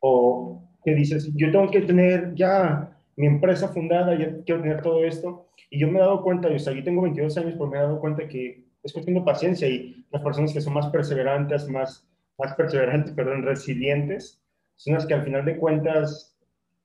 O 0.00 0.62
que 0.84 0.94
dices, 0.94 1.30
yo 1.34 1.50
tengo 1.50 1.70
que 1.70 1.82
tener 1.82 2.34
ya 2.34 2.96
mi 3.16 3.26
empresa 3.26 3.68
fundada, 3.68 4.16
ya 4.16 4.42
quiero 4.44 4.62
tener 4.62 4.80
todo 4.80 5.04
esto. 5.04 5.48
Y 5.70 5.80
yo 5.80 5.88
me 5.88 5.98
he 5.98 6.02
dado 6.02 6.22
cuenta, 6.22 6.48
o 6.48 6.58
sea, 6.58 6.72
yo 6.72 6.84
tengo 6.84 7.02
22 7.02 7.36
años, 7.36 7.54
pero 7.54 7.66
me 7.66 7.76
he 7.76 7.80
dado 7.80 8.00
cuenta 8.00 8.28
que 8.28 8.64
es 8.82 8.92
cuestión 8.92 9.16
de 9.16 9.22
paciencia 9.22 9.68
y 9.68 10.06
las 10.10 10.22
personas 10.22 10.52
que 10.52 10.60
son 10.60 10.74
más 10.74 10.86
perseverantes, 10.88 11.68
más, 11.68 12.08
más 12.38 12.54
perseverantes, 12.54 13.12
perdón, 13.12 13.42
resilientes, 13.42 14.40
son 14.76 14.94
las 14.94 15.04
que 15.06 15.14
al 15.14 15.24
final 15.24 15.44
de 15.44 15.56
cuentas, 15.56 16.38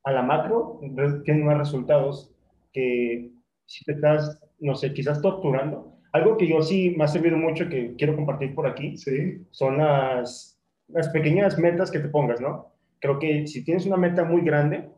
a 0.03 0.11
la 0.11 0.23
macro, 0.23 0.81
tienen 1.23 1.45
más 1.45 1.59
resultados 1.59 2.33
que 2.73 3.31
si 3.65 3.85
te 3.85 3.93
estás, 3.93 4.41
no 4.59 4.75
sé, 4.75 4.93
quizás 4.93 5.21
torturando. 5.21 5.92
Algo 6.13 6.37
que 6.37 6.47
yo 6.47 6.61
sí 6.61 6.93
me 6.95 7.03
ha 7.03 7.07
servido 7.07 7.37
mucho, 7.37 7.67
que 7.69 7.95
quiero 7.97 8.15
compartir 8.15 8.53
por 8.55 8.67
aquí, 8.67 8.97
Sí. 8.97 9.41
son 9.51 9.79
las, 9.79 10.59
las 10.87 11.09
pequeñas 11.09 11.57
metas 11.59 11.91
que 11.91 11.99
te 11.99 12.07
pongas, 12.07 12.39
¿no? 12.39 12.71
Creo 12.99 13.19
que 13.19 13.45
si 13.47 13.63
tienes 13.65 13.85
una 13.85 13.97
meta 13.97 14.23
muy 14.23 14.41
grande, 14.41 14.89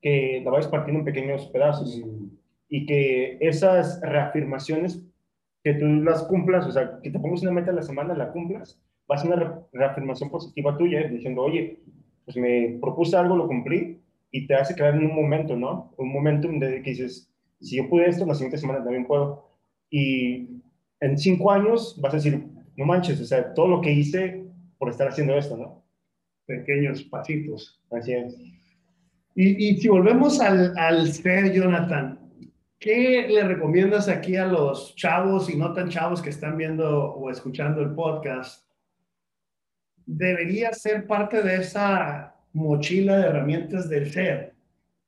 que 0.00 0.40
la 0.44 0.50
vayas 0.50 0.68
partiendo 0.68 1.00
en 1.00 1.04
pequeños 1.06 1.46
pedazos 1.48 2.00
y 2.68 2.86
que 2.86 3.38
esas 3.40 4.00
reafirmaciones 4.02 5.02
que 5.64 5.74
tú 5.74 5.86
las 5.86 6.22
cumplas, 6.24 6.66
o 6.66 6.70
sea, 6.70 7.00
que 7.02 7.10
te 7.10 7.18
pongas 7.18 7.42
una 7.42 7.50
meta 7.50 7.70
a 7.72 7.74
la 7.74 7.82
semana, 7.82 8.14
la 8.14 8.30
cumplas, 8.30 8.80
va 9.10 9.16
a 9.16 9.18
ser 9.18 9.32
una 9.32 9.42
re- 9.42 9.54
reafirmación 9.72 10.30
positiva 10.30 10.76
tuya, 10.76 11.08
diciendo, 11.08 11.42
oye, 11.42 11.80
pues 12.26 12.36
me 12.36 12.78
propuse 12.80 13.16
algo, 13.16 13.36
lo 13.36 13.48
cumplí, 13.48 14.00
y 14.30 14.46
te 14.46 14.54
hace 14.54 14.74
crear 14.74 14.94
en 14.94 15.06
un 15.06 15.16
momento, 15.16 15.56
¿no? 15.56 15.92
Un 15.96 16.12
momentum 16.12 16.58
de 16.60 16.82
que 16.82 16.90
dices, 16.90 17.32
si 17.60 17.76
yo 17.78 17.88
pude 17.88 18.06
esto, 18.06 18.26
la 18.26 18.34
siguiente 18.34 18.58
semana 18.58 18.84
también 18.84 19.06
puedo. 19.06 19.47
Y 19.90 20.48
en 21.00 21.18
cinco 21.18 21.50
años 21.50 21.98
vas 22.00 22.14
a 22.14 22.16
decir, 22.16 22.46
no 22.76 22.84
manches, 22.84 23.20
o 23.20 23.24
sea, 23.24 23.52
todo 23.54 23.68
lo 23.68 23.80
que 23.80 23.92
hice 23.92 24.44
por 24.78 24.90
estar 24.90 25.08
haciendo 25.08 25.34
esto, 25.36 25.56
¿no? 25.56 25.84
Pequeños 26.46 27.02
pasitos. 27.04 27.80
Así 27.90 28.12
es. 28.12 28.36
Y, 29.34 29.68
y 29.68 29.76
si 29.78 29.88
volvemos 29.88 30.40
al, 30.40 30.76
al 30.76 31.12
ser, 31.12 31.52
Jonathan, 31.52 32.18
¿qué 32.78 33.26
le 33.28 33.44
recomiendas 33.44 34.08
aquí 34.08 34.36
a 34.36 34.46
los 34.46 34.94
chavos 34.96 35.50
y 35.50 35.56
no 35.56 35.72
tan 35.72 35.88
chavos 35.88 36.22
que 36.22 36.30
están 36.30 36.56
viendo 36.56 37.12
o 37.14 37.30
escuchando 37.30 37.80
el 37.80 37.94
podcast? 37.94 38.68
Debería 40.06 40.72
ser 40.72 41.06
parte 41.06 41.42
de 41.42 41.56
esa 41.56 42.34
mochila 42.52 43.18
de 43.18 43.26
herramientas 43.26 43.88
del 43.88 44.10
ser. 44.10 44.54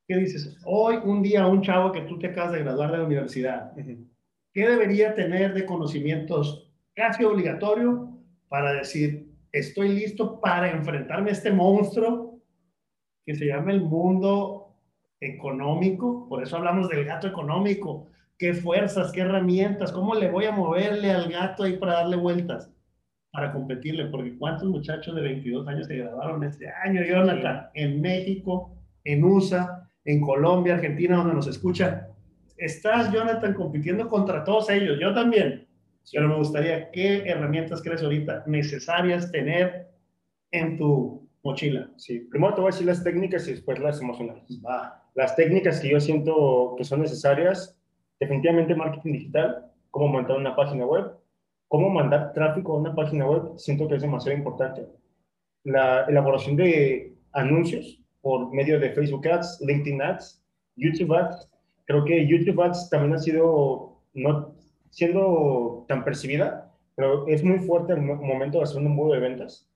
¿Qué 0.07 0.17
dices? 0.17 0.59
Hoy, 0.65 0.97
un 1.05 1.23
día, 1.23 1.47
un 1.47 1.63
chavo 1.63 1.93
que 1.93 2.03
tú 2.03 2.19
te 2.19 2.29
acabas 2.29 2.53
de 2.53 2.61
graduar 2.61 2.91
de 2.91 2.99
la 2.99 3.05
universidad, 3.05 3.73
¿qué 4.53 4.69
debería 4.69 5.15
tener 5.15 5.55
de 5.55 5.67
conocimientos 5.67 6.71
casi 6.95 7.25
obligatorio 7.25 8.19
para 8.49 8.73
decir, 8.73 9.31
estoy 9.53 9.91
listo 9.91 10.41
para 10.41 10.71
enfrentarme 10.71 11.31
a 11.31 11.33
este 11.33 11.53
monstruo 11.53 12.41
que 13.25 13.35
se 13.35 13.47
llama 13.47 13.73
el 13.73 13.83
mundo 13.83 14.77
económico? 15.21 16.29
Por 16.29 16.43
eso 16.43 16.57
hablamos 16.57 16.89
del 16.89 17.05
gato 17.05 17.29
económico. 17.29 18.09
¿Qué 18.39 18.55
fuerzas, 18.55 19.13
qué 19.13 19.21
herramientas? 19.21 19.93
¿Cómo 19.93 20.15
le 20.15 20.31
voy 20.31 20.47
a 20.47 20.53
moverle 20.53 21.11
al 21.11 21.31
gato 21.31 21.65
ahí 21.65 21.77
para 21.77 21.95
darle 21.95 22.17
vueltas? 22.17 22.73
Para 23.33 23.53
competirle, 23.53 24.07
porque 24.07 24.37
¿cuántos 24.37 24.69
muchachos 24.69 25.15
de 25.15 25.21
22 25.23 25.69
años 25.69 25.87
se 25.87 25.99
graduaron 25.99 26.43
este 26.43 26.69
año, 26.69 27.03
Jonathan? 27.05 27.69
En 27.75 28.01
México, 28.01 28.75
en 29.05 29.23
USA, 29.23 29.89
en 30.05 30.21
Colombia, 30.21 30.75
Argentina, 30.75 31.17
donde 31.17 31.35
nos 31.35 31.47
escuchan. 31.47 32.09
Estás, 32.61 33.11
Jonathan, 33.11 33.55
compitiendo 33.55 34.07
contra 34.09 34.45
todos 34.45 34.69
ellos. 34.69 34.99
Yo 35.01 35.15
también. 35.15 35.67
Pero 36.13 36.29
me 36.29 36.37
gustaría, 36.37 36.91
¿qué 36.91 37.23
herramientas 37.27 37.83
crees 37.83 38.03
ahorita 38.03 38.45
necesarias 38.47 39.33
tener 39.33 39.89
en 40.51 40.77
tu 40.77 41.27
mochila? 41.43 41.91
Sí, 41.97 42.21
primero 42.31 42.55
te 42.55 42.61
voy 42.61 42.69
a 42.69 42.73
decir 42.73 42.87
las 42.87 43.03
técnicas 43.03 43.49
y 43.49 43.53
después 43.53 43.79
las 43.79 44.01
emocionales. 44.01 44.45
Va. 44.65 45.03
Las 45.15 45.35
técnicas 45.37 45.81
que 45.81 45.91
yo 45.91 46.01
siento 46.01 46.75
que 46.77 46.85
son 46.85 47.01
necesarias, 47.01 47.79
definitivamente 48.19 48.75
marketing 48.75 49.13
digital, 49.13 49.67
cómo 49.91 50.09
montar 50.09 50.37
una 50.37 50.55
página 50.55 50.85
web, 50.85 51.13
cómo 51.69 51.89
mandar 51.89 52.33
tráfico 52.35 52.73
a 52.75 52.81
una 52.81 52.95
página 52.95 53.27
web, 53.27 53.57
siento 53.57 53.89
que 53.89 53.95
es 53.95 54.03
demasiado 54.03 54.37
importante. 54.37 54.87
La 55.65 56.05
elaboración 56.05 56.57
de 56.57 57.15
anuncios 57.33 58.01
por 58.21 58.53
medio 58.53 58.79
de 58.79 58.91
Facebook 58.91 59.27
Ads, 59.27 59.61
LinkedIn 59.63 60.03
Ads, 60.03 60.45
YouTube 60.77 61.15
Ads. 61.15 61.49
Creo 61.91 62.05
que 62.05 62.25
YouTube 62.25 62.63
Ads 62.63 62.89
también 62.89 63.15
ha 63.15 63.19
sido, 63.19 63.99
no 64.15 64.55
siendo 64.91 65.87
tan 65.89 66.05
percibida, 66.05 66.73
pero 66.95 67.27
es 67.27 67.43
muy 67.43 67.59
fuerte 67.59 67.95
el 67.95 68.01
mo- 68.01 68.15
momento 68.15 68.59
de 68.59 68.63
hacer 68.65 68.77
un 68.81 68.87
embudo 68.87 69.15
de 69.15 69.19
ventas. 69.19 69.69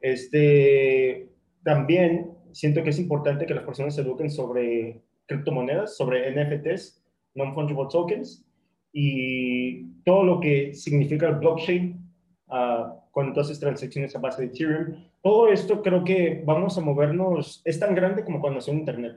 Este, 0.00 1.28
también 1.62 2.30
siento 2.52 2.82
que 2.82 2.88
es 2.88 2.98
importante 2.98 3.44
que 3.44 3.52
las 3.54 3.64
personas 3.64 3.94
se 3.94 4.00
eduquen 4.00 4.30
sobre 4.30 5.02
criptomonedas, 5.26 5.98
sobre 5.98 6.30
NFTs, 6.30 7.02
non-fungible 7.34 7.88
tokens, 7.90 8.42
y 8.90 9.84
todo 10.04 10.24
lo 10.24 10.40
que 10.40 10.72
significa 10.72 11.28
el 11.28 11.34
blockchain, 11.34 12.00
ah, 12.48 13.04
con 13.10 13.34
todas 13.34 13.48
esas 13.50 13.60
transacciones 13.60 14.16
a 14.16 14.18
base 14.18 14.40
de 14.40 14.48
Ethereum. 14.48 14.94
Todo 15.22 15.48
esto 15.48 15.82
creo 15.82 16.04
que 16.04 16.42
vamos 16.46 16.78
a 16.78 16.80
movernos, 16.80 17.60
es 17.66 17.78
tan 17.78 17.94
grande 17.94 18.24
como 18.24 18.40
cuando 18.40 18.60
nació 18.60 18.72
Internet. 18.72 19.16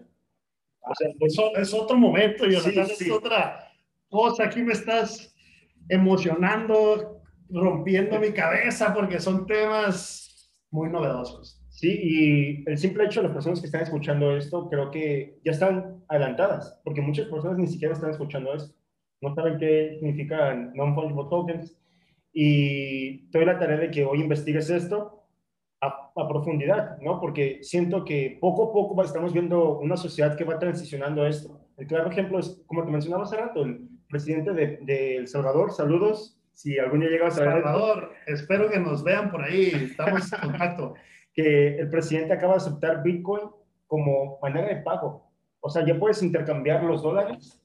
O 0.90 0.96
sea, 0.96 1.10
Eso 1.20 1.56
es 1.56 1.74
otro 1.74 1.98
momento, 1.98 2.46
Jonathan, 2.46 2.86
Sí, 2.86 2.92
es 2.92 2.98
sí. 2.98 3.12
otra 3.12 3.60
cosa. 4.10 4.46
Aquí 4.46 4.62
me 4.62 4.74
estás 4.74 5.36
emocionando, 5.90 7.22
rompiendo 7.50 8.20
mi 8.20 8.32
cabeza, 8.32 8.94
porque 8.94 9.20
son 9.20 9.46
temas 9.46 10.52
muy 10.72 10.90
novedosos. 10.90 11.62
Sí, 11.70 11.90
y 12.02 12.70
el 12.70 12.78
simple 12.78 13.06
hecho 13.06 13.22
de 13.22 13.28
las 13.28 13.34
personas 13.36 13.60
que 13.60 13.68
están 13.68 13.84
escuchando 13.84 14.36
esto, 14.36 14.68
creo 14.70 14.90
que 14.90 15.40
ya 15.46 15.52
están 15.52 16.04
adelantadas, 16.08 16.82
porque 16.84 17.02
muchas 17.02 17.28
personas 17.28 17.58
ni 17.60 17.68
siquiera 17.68 17.94
están 17.94 18.10
escuchando 18.10 18.54
esto. 18.54 18.74
No 19.22 19.34
saben 19.36 19.58
qué 19.60 19.98
significan 20.00 20.74
non-fungible 20.74 21.26
tokens. 21.30 21.78
Y 22.34 23.30
te 23.32 23.40
doy 23.40 23.46
la 23.48 23.60
tarea 23.60 23.78
de 23.78 23.92
que 23.92 24.06
hoy 24.06 24.22
investigues 24.22 24.70
esto 24.70 25.27
a, 25.82 26.12
a 26.16 26.28
profundidad, 26.28 26.98
¿no? 27.00 27.20
Porque 27.20 27.60
siento 27.62 28.04
que 28.04 28.38
poco 28.42 28.70
a 28.70 28.74
poco 28.74 29.04
estamos 29.04 29.34
viendo 29.34 29.80
una 29.80 29.98
sociedad 29.98 30.36
que 30.36 30.44
va 30.44 30.60
transicionando 30.60 31.24
a 31.24 31.30
esto. 31.30 31.60
El 31.78 31.88
claro 31.88 32.10
ejemplo 32.10 32.40
es, 32.40 32.62
como 32.66 32.84
te 32.84 32.92
mencionaba 32.92 33.24
hace 33.24 33.38
rato, 33.38 33.64
el 33.64 33.88
presidente 34.10 34.54
de, 34.54 34.80
de 34.82 35.18
El 35.18 35.28
Salvador, 35.28 35.72
saludos, 35.72 36.38
si 36.54 36.80
algún 36.80 37.02
día 37.02 37.10
llegas 37.10 37.38
a 37.38 37.42
ver 37.44 37.62
Salvador, 37.62 38.14
espero 38.26 38.70
que 38.70 38.80
nos 38.80 39.04
vean 39.04 39.30
por 39.30 39.44
ahí, 39.44 39.72
estamos 39.92 40.34
en 40.34 40.40
contacto. 40.40 40.96
que 41.36 41.78
el 41.78 41.88
presidente 41.92 42.34
acaba 42.34 42.54
de 42.54 42.58
aceptar 42.58 43.04
Bitcoin 43.04 43.44
como 43.86 44.40
manera 44.42 44.68
de 44.68 44.78
pago. 44.78 45.30
O 45.60 45.70
sea, 45.70 45.86
ya 45.86 46.00
puedes 46.00 46.24
intercambiar 46.24 46.84
los 46.84 47.04
dólares 47.04 47.62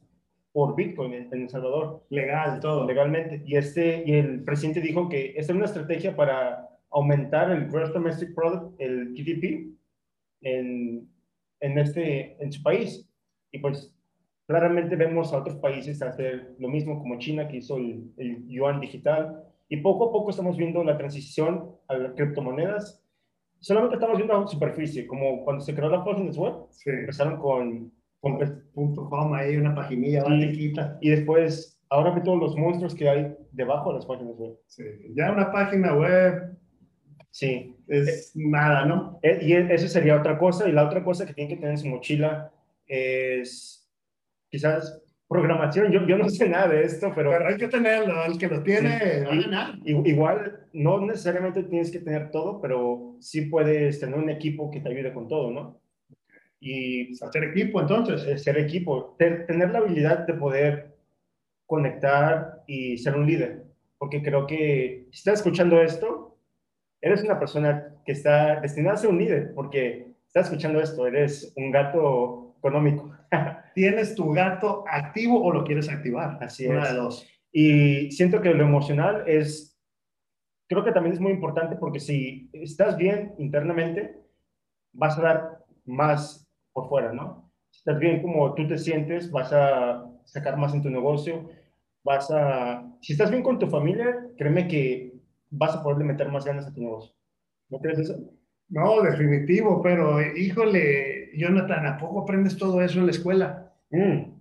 por 0.53 0.77
Bitcoin 0.77 1.15
en, 1.15 1.29
en 1.33 1.43
El 1.45 1.49
Salvador, 1.49 2.05
Legal, 2.11 2.61
todo. 2.61 2.87
legalmente. 2.87 3.43
Y, 3.47 3.57
este, 3.57 4.03
y 4.05 4.13
el 4.13 4.45
presidente 4.45 4.83
dijo 4.83 5.09
que 5.09 5.31
esta 5.37 5.53
es 5.53 5.57
una 5.57 5.65
estrategia 5.65 6.15
para 6.15 6.69
aumentar 6.93 7.51
el 7.51 7.69
Gross 7.69 7.93
Domestic 7.93 8.35
Product, 8.35 8.75
el 8.81 9.15
GDP, 9.15 9.73
en, 10.43 11.09
en, 11.61 11.79
este, 11.79 12.43
en 12.43 12.53
su 12.53 12.63
país. 12.63 13.09
Y 13.53 13.59
pues 13.59 13.95
claramente 14.47 14.97
vemos 14.97 15.33
a 15.33 15.39
otros 15.39 15.57
países 15.57 16.03
hacer 16.03 16.55
lo 16.59 16.69
mismo, 16.69 16.99
como 16.99 17.19
China, 17.19 17.49
que 17.49 17.59
hizo 17.59 17.77
el, 17.77 18.13
el 18.17 18.47
yuan 18.49 18.81
digital. 18.81 19.43
Y 19.69 19.79
poco 19.79 20.09
a 20.09 20.13
poco 20.13 20.31
estamos 20.31 20.57
viendo 20.57 20.85
la 20.85 20.99
transición 20.99 21.71
a 21.89 21.97
las 21.97 22.13
criptomonedas. 22.13 23.03
Solamente 23.61 23.95
estamos 23.97 24.17
viendo 24.17 24.39
la 24.39 24.47
superficie, 24.47 25.07
como 25.07 25.45
cuando 25.45 25.65
se 25.65 25.75
creó 25.75 25.89
la 25.89 26.05
página 26.05 26.31
web, 26.33 26.55
Sí. 26.71 26.91
empezaron 26.91 27.39
con, 27.39 27.93
con 28.21 28.39
Punto 28.75 29.09
com, 29.09 29.33
ahí 29.35 29.57
una 29.57 29.75
paginilla, 29.75 30.25
quita. 30.53 30.99
y 31.01 31.11
después, 31.11 31.81
ahora 31.89 32.11
ve 32.11 32.23
todos 32.23 32.39
los 32.41 32.57
monstruos 32.57 32.95
que 32.95 33.09
hay 33.09 33.35
debajo 33.53 33.91
de 33.91 33.97
las 33.97 34.07
páginas 34.07 34.37
web. 34.37 34.59
Sí. 34.67 34.83
Ya 35.15 35.31
una 35.33 35.53
página 35.53 35.95
web 35.97 36.59
Sí, 37.35 37.75
es 37.89 38.33
nada, 38.35 38.85
¿no? 38.85 39.19
Eh, 39.23 39.39
y 39.41 39.55
e- 39.55 39.73
eso 39.75 39.89
sería 39.89 40.17
otra 40.21 40.39
cosa. 40.39 40.69
Y 40.69 40.73
la 40.73 40.85
otra 40.85 41.03
cosa 41.03 41.25
que 41.27 41.33
tiene 41.33 41.49
que 41.49 41.57
tener 41.57 41.71
en 41.73 41.79
su 41.79 41.89
mochila 41.89 42.53
es 42.87 43.89
quizás 44.51 45.03
programación. 45.27 45.91
Yo, 45.91 46.07
yo 46.07 46.19
no 46.19 46.29
sé 46.29 46.47
nada 46.47 46.69
de 46.69 46.85
esto, 46.85 47.11
pero, 47.15 47.31
Pero 47.31 47.47
hay 47.49 47.57
que 47.57 47.69
tenerlo, 47.69 48.23
el 48.27 48.37
que 48.37 48.49
lo 48.49 48.63
tiene 48.63 48.99
Sí. 49.01 49.25
va 49.25 49.33
a 49.33 49.37
ganar. 49.37 49.75
igual 49.85 50.61
no 50.75 51.01
necesariamente 51.07 51.63
tienes 51.63 51.91
que 51.91 52.01
tener 52.01 52.31
todo, 52.31 52.61
pero 52.61 53.17
sí 53.21 53.47
puedes 53.47 53.99
tener 53.99 54.19
un 54.19 54.29
equipo 54.29 54.71
que 54.71 54.81
te 54.81 54.91
ayude 54.91 55.15
con 55.15 55.27
todo, 55.27 55.51
¿no? 55.51 55.81
Y 56.61 57.13
Hacer 57.25 57.45
equipo, 57.45 57.81
entonces. 57.81 58.27
eh, 58.27 58.37
ser 58.37 58.59
equipo, 58.59 59.17
Te- 59.19 59.47
tener 59.47 59.71
la 59.71 59.79
habilidad 59.79 60.27
de 60.27 60.35
poder 60.35 60.95
conectar 61.65 62.63
y 62.67 62.99
ser 62.99 63.17
un 63.17 63.27
líder. 63.27 63.65
Porque 63.97 64.23
creo 64.23 64.47
que 64.47 65.07
si 65.11 65.19
estás 65.19 65.39
escuchando 65.41 65.81
esto, 65.81 66.32
eres 67.03 67.23
una 67.23 67.39
persona 67.39 67.95
que 68.07 68.13
está 68.13 68.61
destinada 68.61 68.95
a 68.95 68.99
ser 68.99 69.11
un 69.11 69.19
líder, 69.19 69.53
porque 69.55 70.15
estás 70.27 70.47
escuchando 70.47 70.81
esto, 70.81 71.07
eres 71.07 71.53
un 71.57 71.71
gato 71.71 72.55
económico. 72.59 73.11
¿Tienes 73.75 74.15
tu 74.15 74.33
gato 74.33 74.85
activo 74.89 75.43
o 75.43 75.53
lo 75.53 75.65
quieres 75.65 75.91
activar? 75.91 76.39
Así 76.41 76.67
Una 76.67 76.85
es. 76.85 76.91
de 76.91 76.97
dos. 76.97 77.29
Y 77.53 78.11
siento 78.13 78.41
que 78.41 78.55
lo 78.55 78.65
emocional 78.65 79.25
es 79.27 79.73
creo 80.73 80.85
que 80.85 80.93
también 80.93 81.13
es 81.13 81.21
muy 81.21 81.33
importante 81.33 81.77
porque 81.77 82.01
si 82.01 82.49
estás 82.55 82.97
bien 82.97 83.35
internamente, 83.37 84.17
vas 84.93 85.19
a 85.19 85.23
dar 85.23 85.65
más 85.85 86.49
por 86.73 86.89
fuera, 86.89 87.13
¿no? 87.13 87.53
Si 87.71 87.81
estás 87.81 87.99
bien 87.99 88.23
como 88.23 88.55
tú 88.55 88.67
te 88.67 88.79
sientes, 88.79 89.31
vas 89.31 89.53
a 89.53 90.07
sacar 90.25 90.57
más 90.57 90.73
en 90.73 90.83
tu 90.83 90.89
negocio, 90.89 91.51
vas 92.05 92.31
a... 92.31 92.91
Si 93.03 93.13
estás 93.13 93.31
bien 93.31 93.43
con 93.43 93.59
tu 93.59 93.67
familia, 93.67 94.17
créeme 94.39 94.67
que 94.67 95.12
vas 95.53 95.77
a 95.77 95.83
poderle 95.83 96.05
meter 96.05 96.29
más 96.29 96.45
ganas 96.45 96.67
a 96.67 96.73
tu 96.73 96.81
negocio. 96.81 97.15
¿No 97.69 97.79
crees 97.79 98.01
eso? 98.01 98.19
No, 98.69 99.03
definitivo, 99.03 99.83
pero 99.83 100.21
híjole, 100.35 101.31
Jonathan, 101.37 101.87
¿a 101.87 101.99
poco 101.99 102.23
aprendes 102.23 102.57
todo 102.57 102.83
eso 102.83 102.99
en 102.99 103.07
la 103.07 103.13
escuela? 103.13 103.73
Mm. 103.91 104.33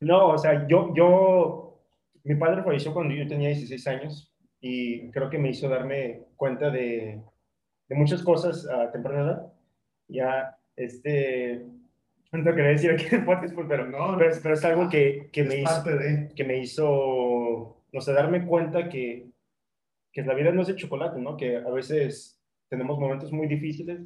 No, 0.00 0.28
o 0.28 0.38
sea, 0.38 0.66
yo, 0.66 0.94
yo, 0.94 1.82
mi 2.24 2.34
padre 2.36 2.62
falleció 2.62 2.94
cuando 2.94 3.14
yo 3.14 3.26
tenía 3.26 3.48
16 3.48 3.86
años 3.88 4.34
y 4.60 5.10
creo 5.10 5.28
que 5.28 5.38
me 5.38 5.50
hizo 5.50 5.68
darme 5.68 6.22
cuenta 6.36 6.70
de, 6.70 7.20
de 7.88 7.96
muchas 7.96 8.22
cosas 8.22 8.66
a 8.68 8.90
temprana 8.90 9.20
edad. 9.20 9.52
Ya, 10.08 10.56
este, 10.76 11.66
no 12.32 12.44
te 12.44 12.54
quería 12.54 12.70
decir 12.70 12.90
aquí 12.92 13.04
en 13.10 13.20
el 13.20 13.24
podcast, 13.26 13.54
pues, 13.54 13.66
pero, 13.68 13.86
no, 13.86 14.16
pero, 14.16 14.34
pero, 14.42 14.54
es 14.54 14.64
algo 14.64 14.88
que, 14.88 15.28
que 15.30 15.44
me 15.44 15.60
hizo, 15.60 15.84
que 16.34 16.44
me 16.44 16.58
hizo, 16.58 17.82
no 17.92 18.00
sé, 18.00 18.12
darme 18.12 18.46
cuenta 18.46 18.88
que, 18.88 19.26
que 20.18 20.28
la 20.28 20.34
vida 20.34 20.50
no 20.50 20.62
es 20.62 20.68
de 20.68 20.74
chocolate, 20.74 21.20
¿no? 21.20 21.36
Que 21.36 21.58
a 21.58 21.70
veces 21.70 22.40
tenemos 22.68 22.98
momentos 22.98 23.32
muy 23.32 23.46
difíciles 23.46 24.00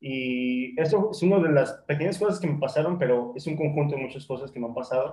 y 0.00 0.80
eso 0.80 1.10
es 1.10 1.22
una 1.22 1.40
de 1.40 1.50
las 1.50 1.72
pequeñas 1.88 2.16
cosas 2.16 2.38
que 2.38 2.46
me 2.46 2.60
pasaron, 2.60 2.96
pero 2.96 3.32
es 3.34 3.46
un 3.48 3.56
conjunto 3.56 3.96
de 3.96 4.02
muchas 4.02 4.24
cosas 4.24 4.52
que 4.52 4.60
me 4.60 4.66
han 4.66 4.74
pasado 4.74 5.12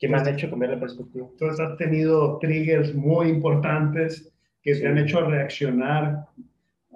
que 0.00 0.08
me 0.08 0.16
han 0.16 0.28
hecho 0.28 0.50
cambiar 0.50 0.72
la 0.72 0.80
perspectiva. 0.80 1.26
Entonces 1.30 1.60
has 1.60 1.76
tenido 1.76 2.38
triggers 2.38 2.94
muy 2.94 3.28
importantes 3.28 4.32
que 4.62 4.74
te 4.74 4.86
han 4.86 4.98
hecho 4.98 5.20
reaccionar 5.22 6.26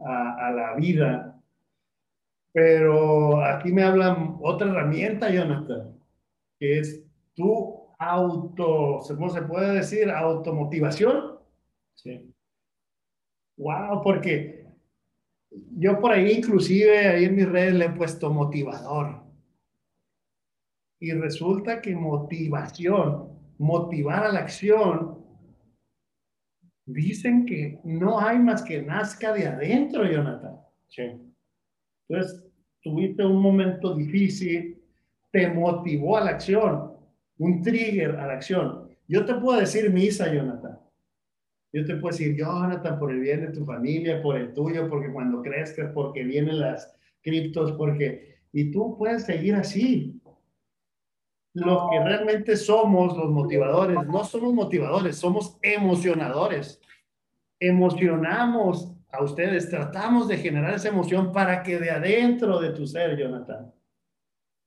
a, 0.05 0.49
a, 0.49 0.51
la 0.53 0.75
vida. 0.75 1.41
Pero 2.53 3.45
aquí 3.45 3.73
me 3.73 3.83
hablan 3.83 4.39
otra 4.41 4.69
herramienta, 4.69 5.31
Jonathan, 5.31 5.99
que 6.59 6.79
es 6.79 7.05
tu 7.35 7.89
auto, 7.99 9.01
¿cómo 9.09 9.31
se 9.31 9.43
puede 9.43 9.75
decir? 9.75 10.11
Automotivación. 10.11 11.39
Sí. 11.95 12.33
Wow, 13.57 14.03
porque 14.03 14.67
yo 15.77 16.01
por 16.01 16.13
ahí 16.13 16.33
inclusive, 16.33 17.09
ahí 17.09 17.25
en 17.25 17.37
mis 17.37 17.49
redes 17.49 17.75
le 17.75 17.85
he 17.87 17.91
puesto 17.91 18.31
motivador. 18.31 19.23
Y 20.99 21.13
resulta 21.13 21.81
que 21.81 21.95
motivación, 21.95 23.29
motivar 23.59 24.25
a 24.25 24.33
la 24.33 24.41
acción, 24.41 25.19
dicen 26.87 27.45
que 27.45 27.81
no 27.85 28.21
hay 28.21 28.39
más 28.39 28.63
que 28.63 28.83
nazca 28.83 29.33
de 29.33 29.47
adentro, 29.47 30.05
Jonathan. 30.05 30.61
Sí. 30.89 31.03
Entonces, 32.09 32.45
tuviste 32.83 33.25
un 33.25 33.41
momento 33.41 33.95
difícil, 33.95 34.81
te 35.31 35.49
motivó 35.49 36.17
a 36.19 36.25
la 36.25 36.31
acción, 36.33 36.93
un 37.39 37.63
trigger 37.63 38.17
a 38.17 38.27
la 38.27 38.35
acción. 38.35 38.89
Yo 39.09 39.25
te 39.25 39.35
puedo 39.35 39.59
decir 39.59 39.91
misa, 39.91 40.33
Jonathan. 40.33 40.79
Yo 41.73 41.85
te 41.87 41.97
puedo 41.97 42.13
decir, 42.13 42.37
Jonathan, 42.37 42.99
por 42.99 43.11
el 43.11 43.21
bien 43.21 43.41
de 43.41 43.49
tu 43.49 43.65
familia, 43.65 44.21
por 44.21 44.37
el 44.37 44.53
tuyo, 44.53 44.89
porque 44.91 45.11
cuando 45.11 45.41
crezcas, 45.43 45.91
porque 45.95 46.23
vienen 46.23 46.61
las 46.61 46.95
criptos, 47.23 47.73
porque... 47.73 48.41
Y 48.53 48.71
tú 48.71 48.99
puedes 48.99 49.25
seguir 49.25 49.55
así. 49.55 50.21
Lo 51.55 51.89
que 51.91 52.01
realmente 52.01 52.57
somos 52.57 53.17
los 53.17 53.31
motivadores, 53.31 54.07
no 54.07 54.25
somos 54.25 54.53
motivadores, 54.53 55.17
somos 55.17 55.59
emocionadores. 55.63 56.81
Emocionamos 57.59 58.93
a 59.11 59.23
ustedes, 59.23 59.71
tratamos 59.71 60.29
de 60.29 60.39
generar 60.39 60.75
esa 60.75 60.89
emoción 60.89 61.33
para 61.33 61.63
que 61.63 61.79
de 61.79 61.91
adentro 61.91 62.59
de 62.61 62.71
tu 62.71 62.87
ser, 62.87 63.17
Jonathan, 63.17 63.73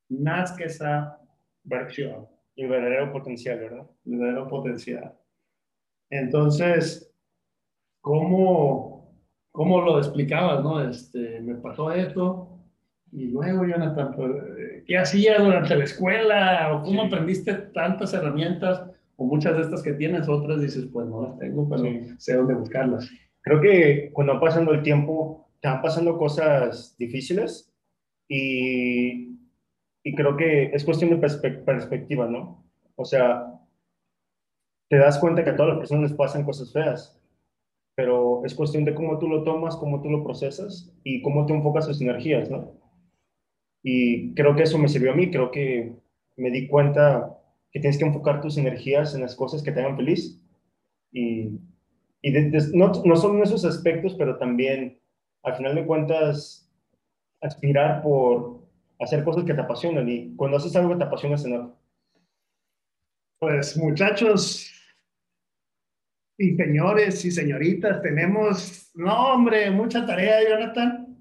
nazca 0.10 0.66
esa 0.66 1.20
versión. 1.64 2.28
Y 2.56 2.66
verdadero 2.66 3.12
potencial, 3.12 3.60
¿verdad? 3.60 3.88
El 4.06 4.18
verdadero 4.18 4.48
potencial. 4.48 5.14
Entonces, 6.20 7.12
¿cómo, 8.02 9.14
cómo 9.52 9.82
lo 9.82 9.98
explicabas, 9.98 10.64
no? 10.64 10.88
Este, 10.88 11.40
me 11.42 11.56
pasó 11.56 11.92
esto, 11.92 12.56
y 13.16 13.28
luego, 13.28 13.66
Jonathan, 13.66 14.14
pues, 14.14 14.32
¿qué 14.86 14.98
hacías 14.98 15.42
durante 15.42 15.74
la 15.76 15.86
escuela? 15.86 16.74
¿O 16.74 16.84
cómo 16.84 17.04
aprendiste 17.04 17.54
tantas 17.54 18.14
herramientas? 18.14 18.84
O 19.16 19.26
muchas 19.26 19.56
de 19.56 19.62
estas 19.62 19.82
que 19.82 19.94
tienes, 19.94 20.28
otras 20.28 20.60
dices, 20.60 20.88
pues 20.92 21.08
no 21.08 21.22
las 21.22 21.40
tengo, 21.40 21.70
pero 21.70 21.84
sé 22.18 22.36
dónde 22.36 22.56
buscarlas. 22.56 23.10
Creo 23.42 23.62
que 23.62 24.10
cuando 24.12 24.34
va 24.34 24.42
pasando 24.42 24.74
el 24.74 24.84
tiempo, 24.84 25.48
te 25.62 25.70
van 25.70 25.82
pasando 25.82 26.18
cosas 26.18 26.98
difíciles 26.98 27.74
y, 28.28 29.38
y 30.04 30.16
creo 30.16 30.36
que 30.36 30.72
es 30.74 30.84
cuestión 30.84 31.12
de 31.12 31.18
perspectiva, 31.18 32.28
¿no? 32.28 32.66
O 32.98 33.06
sea, 33.06 33.46
te 34.96 35.02
das 35.02 35.20
cuenta 35.20 35.44
que 35.44 35.50
a 35.50 35.56
todas 35.58 35.72
las 35.72 35.80
personas 35.80 36.10
les 36.10 36.18
pasan 36.18 36.46
cosas 36.46 36.72
feas, 36.72 37.22
pero 37.96 38.46
es 38.46 38.56
cuestión 38.56 38.86
de 38.86 38.96
cómo 38.96 39.20
tú 39.20 39.28
lo 39.28 39.44
tomas, 39.44 39.76
cómo 39.76 40.02
tú 40.02 40.10
lo 40.10 40.24
procesas 40.24 40.90
y 41.04 41.22
cómo 41.22 41.46
te 41.46 41.54
enfocas 41.54 41.86
tus 41.86 42.00
energías, 42.00 42.50
¿no? 42.50 42.72
Y 43.84 44.34
creo 44.36 44.56
que 44.56 44.64
eso 44.64 44.78
me 44.78 44.88
sirvió 44.88 45.12
a 45.12 45.16
mí, 45.16 45.30
creo 45.30 45.52
que 45.52 45.98
me 46.38 46.50
di 46.50 46.70
cuenta 46.70 47.38
que 47.74 47.82
tienes 47.82 47.98
que 47.98 48.06
enfocar 48.06 48.40
tus 48.40 48.58
energías 48.58 49.14
en 49.16 49.22
las 49.22 49.36
cosas 49.36 49.62
que 49.62 49.74
te 49.74 49.82
hagan 49.82 49.98
feliz 49.98 50.42
y, 51.12 51.60
y 52.22 52.32
no, 52.74 52.94
no 53.04 53.16
solo 53.18 53.36
en 53.36 53.44
esos 53.44 53.66
aspectos, 53.66 54.16
pero 54.18 54.38
también 54.38 54.98
al 55.44 55.58
final 55.58 55.76
de 55.76 55.86
cuentas 55.86 56.72
aspirar 57.42 58.02
por 58.02 58.62
hacer 59.02 59.26
cosas 59.26 59.44
que 59.44 59.54
te 59.54 59.60
apasionan 59.60 60.08
y 60.08 60.34
cuando 60.38 60.56
haces 60.56 60.74
algo 60.78 60.92
que 60.92 61.00
te 61.00 61.04
apasiona 61.04 61.36
es 61.36 61.44
enorme. 61.44 61.74
Pues 63.40 63.76
muchachos, 63.76 64.75
y 66.38 66.56
señores 66.56 67.24
y 67.24 67.32
señoritas, 67.32 68.02
tenemos, 68.02 68.92
no 68.96 69.34
hombre, 69.34 69.72
mucha 69.72 70.06
tarea, 70.06 70.48
Jonathan, 70.48 71.18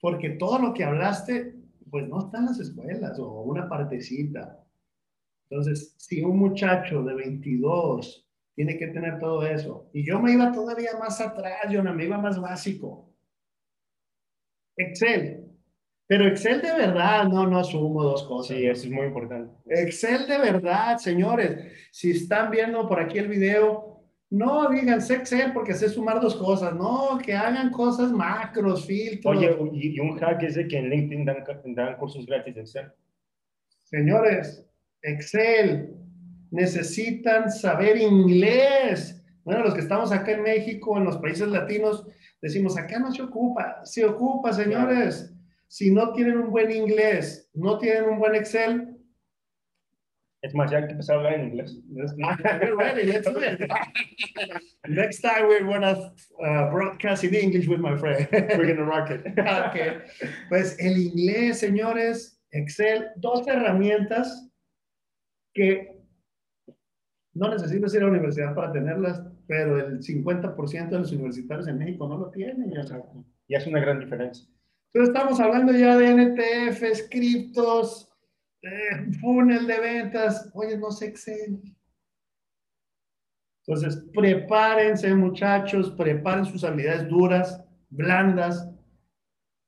porque 0.00 0.30
todo 0.30 0.58
lo 0.58 0.74
que 0.74 0.84
hablaste, 0.84 1.54
pues 1.90 2.06
no 2.08 2.26
está 2.26 2.38
en 2.38 2.46
las 2.46 2.60
escuelas 2.60 3.18
o 3.18 3.42
una 3.42 3.68
partecita. 3.68 4.62
Entonces, 5.48 5.94
si 5.96 6.22
un 6.22 6.38
muchacho 6.38 7.02
de 7.02 7.14
22 7.14 8.28
tiene 8.54 8.76
que 8.76 8.88
tener 8.88 9.18
todo 9.18 9.46
eso, 9.46 9.88
y 9.92 10.04
yo 10.04 10.20
me 10.20 10.32
iba 10.32 10.52
todavía 10.52 10.90
más 10.98 11.20
atrás, 11.20 11.70
yo 11.70 11.82
me 11.82 12.04
iba 12.04 12.18
más 12.18 12.38
básico. 12.38 13.10
Excel. 14.76 15.44
Pero 16.06 16.26
Excel 16.26 16.60
de 16.60 16.72
verdad, 16.72 17.24
no, 17.24 17.46
no 17.46 17.58
asumo 17.58 18.02
dos 18.02 18.24
cosas. 18.24 18.56
Sí, 18.56 18.66
eso 18.66 18.86
es 18.86 18.90
muy 18.90 19.06
importante. 19.06 19.52
Excel 19.66 20.26
de 20.26 20.38
verdad, 20.38 20.98
señores. 20.98 21.72
Si 21.90 22.10
están 22.10 22.50
viendo 22.50 22.86
por 22.88 23.00
aquí 23.00 23.18
el 23.18 23.28
video, 23.28 23.97
no 24.30 24.68
digan 24.68 25.00
sé 25.00 25.14
Excel 25.14 25.52
porque 25.52 25.72
sé 25.72 25.88
sumar 25.88 26.20
dos 26.20 26.36
cosas. 26.36 26.74
No, 26.74 27.18
que 27.18 27.34
hagan 27.34 27.70
cosas 27.70 28.12
macros, 28.12 28.84
filtros. 28.84 29.36
Oye, 29.36 29.56
y, 29.72 29.98
un 30.00 30.18
hack 30.18 30.42
es 30.42 30.54
de 30.54 30.68
que 30.68 30.78
en 30.78 30.90
LinkedIn 30.90 31.24
dan, 31.74 31.96
cursos 31.96 32.26
gratis 32.26 32.54
de 32.54 32.60
Excel. 32.60 32.92
Señores, 33.84 34.66
Excel, 35.02 35.94
necesitan 36.50 37.50
saber 37.50 37.96
inglés. 37.96 39.24
Bueno, 39.44 39.64
los 39.64 39.72
que 39.72 39.80
estamos 39.80 40.12
acá 40.12 40.32
en 40.32 40.42
México, 40.42 40.98
en 40.98 41.04
los 41.04 41.16
países 41.16 41.48
latinos, 41.48 42.06
decimos, 42.42 42.76
acá 42.76 42.98
no 42.98 43.10
se 43.10 43.22
ocupa. 43.22 43.80
Se 43.84 44.04
ocupa, 44.04 44.52
señores. 44.52 45.34
Si 45.68 45.90
no 45.90 46.12
tienen 46.12 46.36
un 46.36 46.50
buen 46.50 46.70
inglés, 46.70 47.50
no 47.54 47.78
tienen 47.78 48.04
un 48.10 48.18
buen 48.18 48.34
Excel, 48.34 48.87
es 50.42 50.54
más, 50.54 50.70
ya 50.70 50.86
que 50.86 50.92
empezar 50.92 51.16
a 51.16 51.18
hablar 51.18 51.34
en 51.34 51.48
inglés. 51.48 51.76
ready, 52.76 53.04
let's 53.04 53.26
do 53.26 53.40
it. 53.40 53.60
Next 54.88 55.20
time 55.20 55.48
we're 55.48 55.64
gonna 55.64 56.12
uh, 56.44 56.70
broadcast 56.70 57.24
in 57.24 57.34
English 57.34 57.66
with 57.66 57.80
my 57.80 57.96
friend. 57.96 58.28
we're 58.32 58.66
gonna 58.66 58.84
rock 58.84 59.10
it. 59.10 59.26
okay. 59.38 59.98
Pues 60.48 60.76
el 60.78 60.96
inglés, 60.96 61.58
señores, 61.58 62.40
Excel, 62.52 63.10
dos 63.16 63.46
herramientas 63.48 64.48
que 65.54 65.98
no 67.34 67.48
necesitas 67.48 67.94
ir 67.94 68.02
a 68.02 68.04
la 68.04 68.10
universidad 68.10 68.54
para 68.54 68.72
tenerlas, 68.72 69.22
pero 69.46 69.78
el 69.78 70.00
50% 70.00 70.88
de 70.88 70.98
los 70.98 71.12
universitarios 71.12 71.66
en 71.68 71.78
México 71.78 72.08
no 72.08 72.16
lo 72.18 72.30
tienen. 72.30 72.70
Ya. 72.70 72.84
Y 73.48 73.54
es 73.54 73.66
una 73.66 73.80
gran 73.80 73.98
diferencia. 74.00 74.46
Entonces 74.92 75.14
estamos 75.14 75.40
hablando 75.40 75.72
ya 75.72 75.96
de 75.96 76.14
NTF, 76.14 77.08
criptos, 77.10 78.07
eh, 78.62 79.12
funnel 79.20 79.66
de 79.66 79.80
ventas, 79.80 80.50
oye, 80.54 80.76
no 80.76 80.90
sé 80.90 81.06
Excel. 81.06 81.60
Entonces, 83.66 84.02
prepárense 84.14 85.14
muchachos, 85.14 85.90
preparen 85.90 86.46
sus 86.46 86.64
habilidades 86.64 87.06
duras, 87.08 87.62
blandas, 87.90 88.66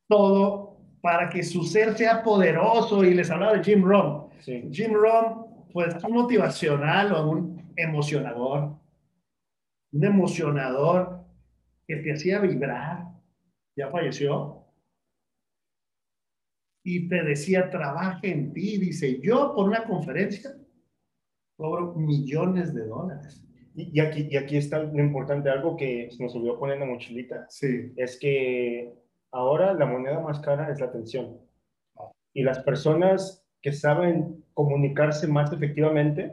todo 0.09 0.79
para 1.03 1.29
que 1.29 1.43
su 1.43 1.65
ser 1.65 1.97
sea 1.97 2.23
poderoso. 2.23 3.05
Y 3.05 3.15
les 3.15 3.31
hablaba 3.31 3.55
de 3.55 3.65
Jim 3.65 3.85
Rohn. 3.85 4.31
Jim 4.73 4.95
Rohn, 4.95 5.67
pues 5.73 6.03
un 6.03 6.13
motivacional 6.13 7.13
o 7.13 7.31
un 7.31 7.73
emocionador. 7.77 8.75
Un 9.93 10.05
emocionador 10.05 11.21
que 11.87 11.97
te 11.97 12.13
hacía 12.13 12.39
vibrar, 12.39 13.05
ya 13.77 13.91
falleció, 13.91 14.60
y 16.97 17.09
te 17.09 17.23
decía, 17.23 17.71
trabaje 17.71 18.33
en 18.33 18.53
ti. 18.53 18.79
Dice, 18.79 19.21
yo 19.21 19.55
por 19.55 19.69
una 19.69 19.85
conferencia 19.85 20.51
cobro 21.57 21.95
millones 21.95 22.75
de 22.75 22.87
dólares. 22.87 23.47
Y, 23.75 24.01
aquí, 24.01 24.27
y 24.31 24.37
aquí 24.37 24.57
está 24.57 24.79
lo 24.83 24.99
importante, 24.99 25.49
algo 25.49 25.77
que 25.77 26.09
nos 26.19 26.35
olvidó 26.35 26.59
poner 26.59 26.75
en 26.75 26.81
la 26.81 26.87
mochilita. 26.87 27.47
Sí. 27.49 27.93
Es 27.97 28.19
que 28.19 28.93
ahora 29.31 29.75
la 29.75 29.87
moneda 29.87 30.21
más 30.21 30.41
cara 30.41 30.71
es 30.71 30.81
la 30.81 30.87
atención. 30.87 31.39
Y 32.35 32.43
las 32.43 32.59
personas 32.61 33.47
que 33.63 33.73
saben 33.73 34.45
comunicarse 34.55 35.29
más 35.29 35.53
efectivamente 35.53 36.33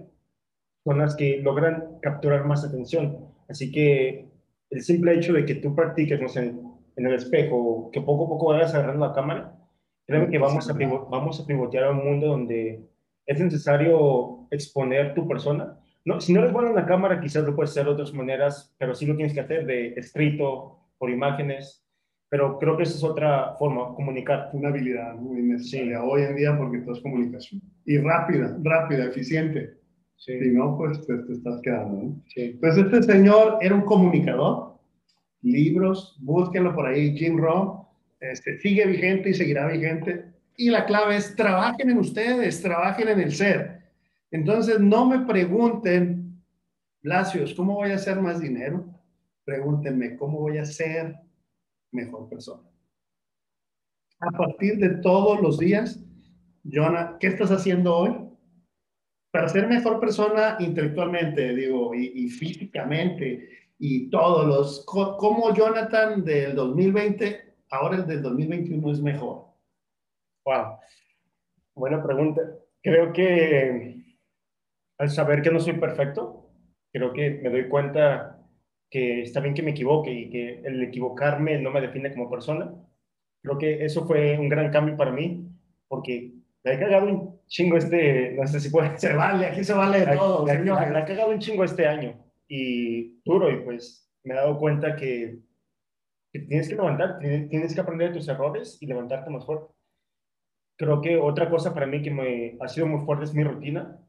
son 0.84 1.00
las 1.00 1.16
que 1.16 1.38
logran 1.38 2.00
capturar 2.02 2.46
más 2.46 2.64
atención. 2.64 3.28
Así 3.48 3.72
que 3.72 4.30
el 4.70 4.82
simple 4.82 5.14
hecho 5.16 5.34
de 5.34 5.46
que 5.46 5.56
tú 5.56 5.76
practiques 5.76 6.20
no 6.20 6.28
sé, 6.28 6.54
en 6.98 7.06
el 7.06 7.14
espejo, 7.14 7.90
que 7.92 8.02
poco 8.02 8.26
a 8.26 8.30
poco 8.30 8.48
vayas 8.48 8.74
agarrando 8.74 9.08
la 9.08 9.14
cámara, 9.14 9.58
creo 10.08 10.30
que 10.30 10.40
vamos 10.40 10.70
a, 10.70 10.74
vamos 10.74 11.40
a 11.40 11.46
pivotear 11.46 11.84
a 11.84 11.92
un 11.92 12.04
mundo 12.04 12.28
donde 12.28 12.90
es 13.26 13.40
necesario 13.40 14.48
exponer 14.50 15.14
tu 15.14 15.28
persona. 15.28 15.78
No, 16.06 16.22
si 16.22 16.34
no 16.34 16.40
eres 16.40 16.54
bueno 16.54 16.70
en 16.70 16.76
la 16.76 16.86
cámara, 16.86 17.20
quizás 17.20 17.44
lo 17.44 17.56
puedes 17.56 17.72
hacer 17.72 17.86
de 17.86 17.92
otras 17.92 18.14
maneras, 18.14 18.74
pero 18.80 18.96
sí 18.96 19.06
lo 19.06 19.16
tienes 19.16 19.34
que 19.34 19.42
hacer 19.42 19.66
de 19.66 19.94
escrito, 19.96 20.78
por 20.98 21.10
imágenes. 21.10 21.84
Pero 22.30 22.60
creo 22.60 22.76
que 22.76 22.84
esa 22.84 22.96
es 22.96 23.04
otra 23.04 23.56
forma, 23.58 23.96
comunicar. 23.96 24.50
Una 24.54 24.70
habilidad 24.70 25.16
muy 25.16 25.42
necesaria 25.42 26.04
hoy 26.04 26.24
en 26.24 26.36
día 26.36 26.58
porque 26.58 26.80
todo 26.80 26.94
es 26.94 27.02
comunicación. 27.02 27.62
Y 27.86 27.98
rápida, 28.00 28.58
rápida, 28.64 29.06
eficiente. 29.06 29.78
Si 30.18 30.34
no, 30.52 30.78
pues 30.78 31.06
te, 31.06 31.14
estás 31.32 31.62
quedando. 31.62 32.16
Sí. 32.28 32.58
Pues 32.60 32.78
este 32.78 33.04
señor 33.04 33.60
era 33.62 33.76
un 33.76 33.82
comunicador. 33.82 34.78
Libros, 35.42 36.18
búsquenlo 36.22 36.76
por 36.76 36.88
ahí, 36.88 37.16
Jim 37.18 37.38
Rohn. 37.38 37.77
Este, 38.20 38.58
sigue 38.60 38.86
vigente 38.86 39.30
y 39.30 39.34
seguirá 39.34 39.68
vigente. 39.68 40.34
Y 40.56 40.70
la 40.70 40.86
clave 40.86 41.18
es 41.18 41.36
trabajen 41.36 41.90
en 41.90 42.00
ustedes, 42.00 42.62
trabajen 42.62 43.10
en 43.10 43.20
el 43.20 43.32
ser. 43.32 43.82
Entonces, 44.32 44.80
no 44.80 45.06
me 45.06 45.26
pregunten, 45.26 46.42
Blasios, 47.02 47.54
¿cómo 47.54 47.76
voy 47.76 47.92
a 47.92 47.96
hacer 47.96 48.20
más 48.20 48.42
dinero? 48.42 48.86
Pregúntenme, 49.46 50.18
¿cómo 50.18 50.40
voy 50.40 50.58
a 50.58 50.66
ser 50.66 51.16
mejor 51.92 52.28
persona? 52.28 52.68
A 54.20 54.32
partir 54.32 54.78
de 54.78 54.90
todos 55.02 55.40
los 55.42 55.60
días, 55.60 56.04
Jonah, 56.64 57.18
¿qué 57.20 57.28
estás 57.28 57.52
haciendo 57.52 57.96
hoy? 57.96 58.16
Para 59.32 59.48
ser 59.48 59.68
mejor 59.68 60.00
persona 60.00 60.58
intelectualmente, 60.60 61.54
digo, 61.54 61.94
y, 61.94 62.12
y 62.16 62.30
físicamente, 62.30 63.48
y 63.78 64.10
todos 64.10 64.48
los, 64.48 64.86
¿cómo 64.86 65.54
Jonathan 65.54 66.26
del 66.26 66.56
2020 66.56 67.47
ahora 67.70 67.98
el 67.98 68.08
del 68.08 68.22
2021 68.22 68.92
es 68.92 69.02
mejor? 69.02 69.46
Wow, 70.46 70.78
buena 71.76 72.02
pregunta. 72.04 72.42
Creo 72.82 73.12
que 73.12 73.98
al 74.98 75.10
saber 75.10 75.42
que 75.42 75.52
no 75.52 75.60
soy 75.60 75.74
perfecto, 75.74 76.50
creo 76.92 77.14
que 77.14 77.32
me 77.42 77.50
doy 77.50 77.68
cuenta 77.68 78.38
que 78.90 79.22
está 79.22 79.40
bien 79.42 79.54
que 79.54 79.64
me 79.64 79.72
equivoque 79.72 80.12
y 80.12 80.30
que 80.30 80.62
el 80.64 80.82
equivocarme 80.84 81.60
no 81.60 81.72
me 81.72 81.82
define 81.82 82.12
como 82.14 82.30
persona. 82.30 82.74
Creo 83.42 83.58
que 83.58 83.86
eso 83.86 84.06
fue 84.06 84.38
un 84.38 84.50
gran 84.50 84.72
cambio 84.72 84.96
para 84.96 85.12
mí, 85.12 85.48
porque 85.88 86.34
le 86.64 86.74
he 86.74 86.80
cagado 86.80 87.06
un 87.08 87.40
chingo 87.48 87.78
este, 87.78 88.34
no 88.34 88.48
sé 88.48 88.60
si 88.60 88.70
puede. 88.70 88.98
Se 88.98 89.14
vale, 89.14 89.46
aquí 89.46 89.64
se 89.64 89.74
vale 89.74 90.06
de 90.06 90.18
todo. 90.18 90.46
Le, 90.46 90.54
he 90.54 91.06
cagado 91.06 91.30
un 91.30 91.40
chingo 91.40 91.64
este 91.64 91.86
año 91.86 92.16
y 92.48 93.22
duro, 93.24 93.52
y 93.52 93.58
pues 93.58 94.10
me 94.24 94.34
he 94.34 94.38
dado 94.38 94.58
cuenta 94.58 94.96
que 94.96 95.40
tienes 96.40 96.70
que 96.70 96.76
levantar, 96.76 97.20
tienes 97.20 97.74
que 97.74 97.82
aprender 97.82 98.10
de 98.10 98.20
tus 98.20 98.28
errores 98.28 98.78
y 98.82 98.88
levantarte 98.88 99.30
más 99.30 99.46
fuerte. 99.46 99.74
Creo 100.78 101.02
que 101.02 101.18
otra 101.18 101.50
cosa 101.50 101.74
para 101.74 101.88
mí 101.88 102.02
que 102.02 102.12
me 102.12 102.58
ha 102.60 102.68
sido 102.68 102.88
muy 102.88 103.04
fuerte 103.06 103.26
es 103.26 103.34
mi 103.34 103.44
rutina. 103.44 104.00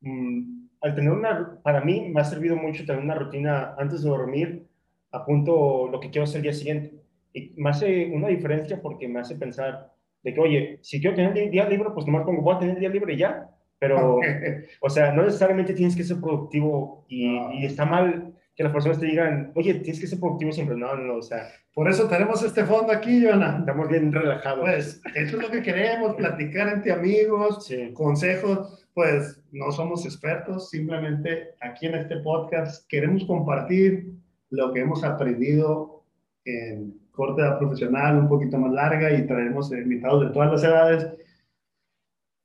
Mm, 0.00 0.68
al 0.80 0.94
tener 0.94 1.12
una, 1.12 1.60
para 1.62 1.80
mí 1.80 2.08
me 2.08 2.20
ha 2.20 2.24
servido 2.24 2.56
mucho 2.56 2.86
tener 2.86 3.02
una 3.02 3.14
rutina 3.14 3.74
antes 3.78 4.02
de 4.02 4.08
dormir, 4.08 4.66
apunto 5.10 5.88
lo 5.90 6.00
que 6.00 6.10
quiero 6.10 6.24
hacer 6.24 6.36
el 6.36 6.42
día 6.44 6.52
siguiente. 6.52 6.94
Y 7.32 7.52
me 7.56 7.70
hace 7.70 8.10
una 8.12 8.28
diferencia 8.28 8.80
porque 8.80 9.08
me 9.08 9.20
hace 9.20 9.36
pensar 9.36 9.92
de 10.22 10.34
que, 10.34 10.40
oye, 10.40 10.78
si 10.82 11.00
quiero 11.00 11.16
tener 11.16 11.36
el 11.36 11.50
día 11.50 11.68
libre, 11.68 11.90
pues 11.92 12.06
nomás 12.06 12.24
pongo, 12.24 12.42
voy 12.42 12.54
a 12.56 12.58
tener 12.58 12.74
el 12.76 12.80
día 12.80 12.88
libre 12.88 13.16
ya. 13.16 13.50
Pero, 13.78 14.20
o 14.80 14.90
sea, 14.90 15.12
no 15.12 15.24
necesariamente 15.24 15.74
tienes 15.74 15.94
que 15.94 16.04
ser 16.04 16.20
productivo 16.20 17.04
y, 17.08 17.26
y 17.58 17.66
está 17.66 17.84
mal 17.84 18.32
que 18.56 18.64
las 18.64 18.72
personas 18.72 18.98
te 18.98 19.06
digan, 19.06 19.52
oye, 19.54 19.74
tienes 19.74 20.00
que 20.00 20.06
ser 20.06 20.18
productivo 20.18 20.50
siempre. 20.50 20.76
No, 20.76 20.96
no, 20.96 21.16
o 21.16 21.22
sea. 21.22 21.48
Por 21.74 21.90
eso 21.90 22.08
tenemos 22.08 22.42
este 22.42 22.64
fondo 22.64 22.90
aquí, 22.90 23.22
Joana. 23.22 23.58
Estamos 23.58 23.88
bien 23.88 24.10
relajados. 24.10 24.60
Pues 24.60 25.02
eso 25.14 25.36
es 25.36 25.42
lo 25.42 25.50
que 25.50 25.62
queremos, 25.62 26.16
platicar 26.16 26.68
entre 26.68 26.92
amigos, 26.92 27.70
consejos. 27.92 28.86
Pues 28.94 29.42
no 29.52 29.70
somos 29.72 30.06
expertos, 30.06 30.70
simplemente 30.70 31.54
aquí 31.60 31.84
en 31.84 31.96
este 31.96 32.16
podcast 32.20 32.88
queremos 32.88 33.26
compartir 33.26 34.14
lo 34.48 34.72
que 34.72 34.80
hemos 34.80 35.04
aprendido 35.04 36.02
en 36.46 36.98
corte 37.10 37.42
profesional 37.58 38.16
un 38.16 38.28
poquito 38.28 38.56
más 38.56 38.72
larga 38.72 39.12
y 39.12 39.26
traemos 39.26 39.70
invitados 39.70 40.26
de 40.26 40.32
todas 40.32 40.52
las 40.52 40.64
edades. 40.64 41.08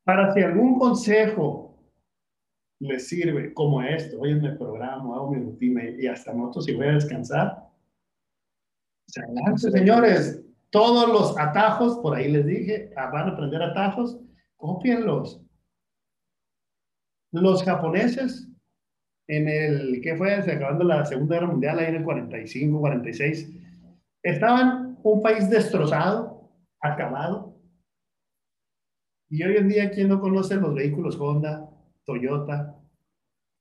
Para 0.04 0.34
si 0.34 0.41
algún 0.41 0.78
consejo 0.78 1.70
les 2.82 3.08
sirve 3.08 3.54
como 3.54 3.82
esto, 3.84 4.20
hoy 4.20 4.34
me 4.36 4.54
programo, 4.54 5.13
hago 5.13 5.32
mi 5.32 5.39
rutina 5.39 5.84
y 5.88 6.08
hasta 6.08 6.34
noto 6.34 6.62
si 6.62 6.74
voy 6.74 6.88
a 6.88 6.94
descansar. 6.94 7.70
señores, 9.56 10.44
todos 10.72 11.08
los 11.08 11.38
atajos, 11.38 12.00
por 12.00 12.15
ahí 12.15 12.32
les 12.32 12.46
dije, 12.46 12.91
ah, 12.98 13.12
van 13.12 13.30
a 13.30 13.32
aprender 13.34 13.62
atajos, 13.62 14.20
cópienlos. 14.58 15.46
Los 17.32 17.63
japoneses, 17.63 18.50
en 19.28 19.48
el, 19.48 20.02
¿qué 20.02 20.15
fue? 20.15 20.41
Se 20.41 20.54
acabando 20.54 20.84
la 20.84 21.06
Segunda 21.06 21.36
Guerra 21.36 21.52
Mundial, 21.52 21.78
ahí 21.78 21.86
en 21.86 21.96
el 21.98 22.04
45, 22.04 22.80
46, 22.80 23.48
estaban 24.24 24.98
un 25.04 25.22
país 25.22 25.50
destrozado, 25.52 26.50
acabado. 26.82 27.56
Y 29.30 29.44
hoy 29.44 29.58
en 29.58 29.70
día, 29.70 29.91
¿quién 29.91 30.10
no 30.10 30.20
conoce 30.20 30.56
los 30.56 30.74
vehículos 30.74 31.15
Honda, 31.20 31.72
Toyota 32.12 32.76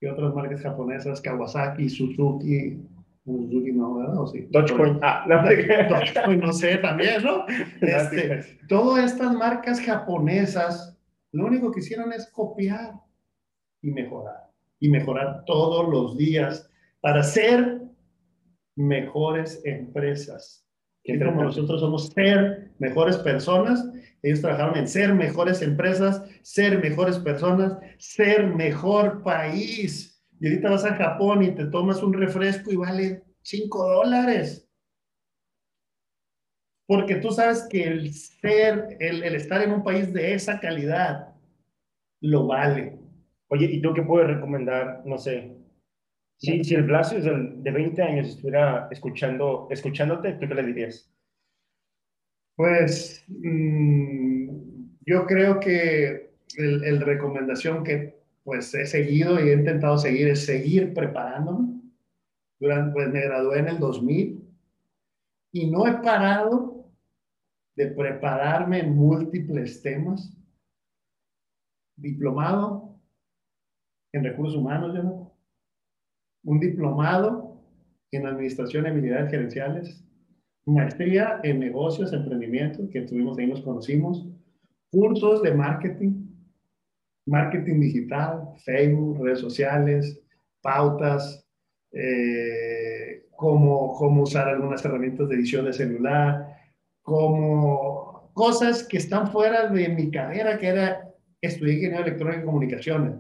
y 0.01 0.07
otras 0.07 0.35
marcas 0.35 0.63
japonesas, 0.63 1.21
Kawasaki, 1.21 1.89
Suzuki, 1.89 2.79
Suzuki 3.25 3.73
no, 3.73 3.97
¿verdad? 3.97 4.19
¿O 4.19 4.27
sí? 4.27 4.49
Dogecoin. 4.51 4.99
Ah, 5.03 5.25
no, 5.29 6.37
no 6.37 6.53
sé, 6.53 6.79
también, 6.79 7.23
¿no? 7.23 7.45
Este, 7.81 8.59
todas 8.69 9.13
estas 9.13 9.33
marcas 9.35 9.81
japonesas, 9.81 10.99
lo 11.33 11.47
único 11.47 11.71
que 11.71 11.81
hicieron 11.81 12.13
es 12.13 12.31
copiar 12.31 12.95
y 13.83 13.91
mejorar. 13.91 14.49
Y 14.81 14.89
mejorar 14.89 15.45
todos 15.45 15.89
los 15.91 16.17
días 16.17 16.71
para 17.01 17.23
ser 17.23 17.83
mejores 18.75 19.61
empresas. 19.65 20.67
Que 21.05 21.19
como 21.19 21.45
nosotros 21.45 21.81
somos 21.81 22.09
ser 22.09 22.71
mejores 22.79 23.17
personas 23.19 23.87
ellos 24.23 24.41
trabajaron 24.41 24.77
en 24.77 24.87
ser 24.87 25.15
mejores 25.15 25.63
empresas, 25.63 26.23
ser 26.43 26.81
mejores 26.83 27.19
personas, 27.19 27.79
ser 27.99 28.47
mejor 28.47 29.23
país. 29.23 30.23
Y 30.39 30.49
ahorita 30.49 30.71
vas 30.71 30.85
a 30.85 30.95
Japón 30.95 31.43
y 31.43 31.55
te 31.55 31.67
tomas 31.67 32.03
un 32.03 32.13
refresco 32.13 32.71
y 32.71 32.77
vale 32.77 33.23
5 33.43 33.89
dólares. 33.89 34.67
Porque 36.87 37.17
tú 37.17 37.31
sabes 37.31 37.67
que 37.71 37.85
el 37.85 38.13
ser, 38.13 38.97
el, 38.99 39.23
estar 39.23 39.63
en 39.63 39.73
un 39.73 39.85
país 39.85 40.13
de 40.13 40.35
esa 40.35 40.59
calidad, 40.59 41.35
lo 42.21 42.49
vale. 42.49 42.99
Oye, 43.49 43.67
¿y 43.67 43.81
tú 43.81 43.95
qué 43.95 44.03
puedes 44.03 44.29
recomendar? 44.29 45.03
No 45.07 45.17
sé. 45.17 45.57
Si, 46.37 46.65
si 46.65 46.75
el 46.75 46.85
Blasio 46.85 47.21
de 47.21 47.71
20 47.71 48.03
años 48.03 48.29
estuviera 48.29 48.89
escuchando, 48.91 49.69
escuchándote, 49.71 50.33
¿tú 50.33 50.49
qué 50.49 50.55
le 50.55 50.65
dirías? 50.65 51.11
Pues 52.61 53.25
mm, 53.27 54.51
yo 55.07 55.25
creo 55.25 55.59
que 55.61 56.35
el, 56.59 57.01
recomendación 57.01 57.83
que 57.83 58.21
pues 58.45 58.75
he 58.75 58.85
seguido 58.85 59.41
y 59.41 59.49
he 59.49 59.55
intentado 59.55 59.97
seguir 59.97 60.29
es 60.29 60.45
seguir 60.45 60.93
preparándome. 60.93 61.81
Durante, 62.61 62.93
pues 62.93 63.09
me 63.09 63.23
gradué 63.23 63.61
en 63.61 63.69
el 63.69 63.79
2000 63.79 64.47
y 65.53 65.71
no 65.71 65.87
he 65.87 66.03
parado 66.03 66.85
de 67.77 67.87
prepararme 67.87 68.81
en 68.81 68.95
múltiples 68.95 69.81
temas. 69.81 70.37
Diplomado 71.97 72.95
en 74.13 74.23
recursos 74.23 74.57
humanos, 74.57 75.03
¿no? 75.03 75.35
un 76.45 76.61
diplomado 76.61 77.59
en 78.11 78.27
administración 78.27 78.85
y 78.85 78.89
habilidades 78.91 79.31
gerenciales, 79.31 80.05
maestría 80.75 81.41
en 81.43 81.61
negocios, 81.61 82.13
emprendimiento, 82.13 82.89
que 82.91 83.03
tuvimos 83.03 83.39
ahí, 83.39 83.47
nos 83.47 83.63
conocimos, 83.63 84.27
cursos 84.91 85.43
de 85.43 85.55
marketing, 85.55 86.27
marketing 87.27 87.81
digital, 87.81 88.49
Facebook, 88.65 89.23
redes 89.23 89.41
sociales, 89.41 90.21
pautas, 90.61 91.47
eh, 91.93 93.27
cómo, 93.37 93.95
cómo 93.95 94.23
usar 94.23 94.49
algunas 94.49 94.85
herramientas 94.85 95.29
de 95.29 95.37
edición 95.37 95.65
de 95.65 95.73
celular, 95.73 96.57
como 97.03 98.31
cosas 98.35 98.83
que 98.85 98.99
están 98.99 99.31
fuera 99.31 99.69
de 99.69 99.89
mi 99.89 100.11
carrera, 100.11 100.59
que 100.59 100.69
era 100.69 101.11
estudiar 101.41 101.77
ingeniería 101.77 102.07
electrónica 102.07 102.43
y 102.43 102.45
comunicaciones. 102.45 103.15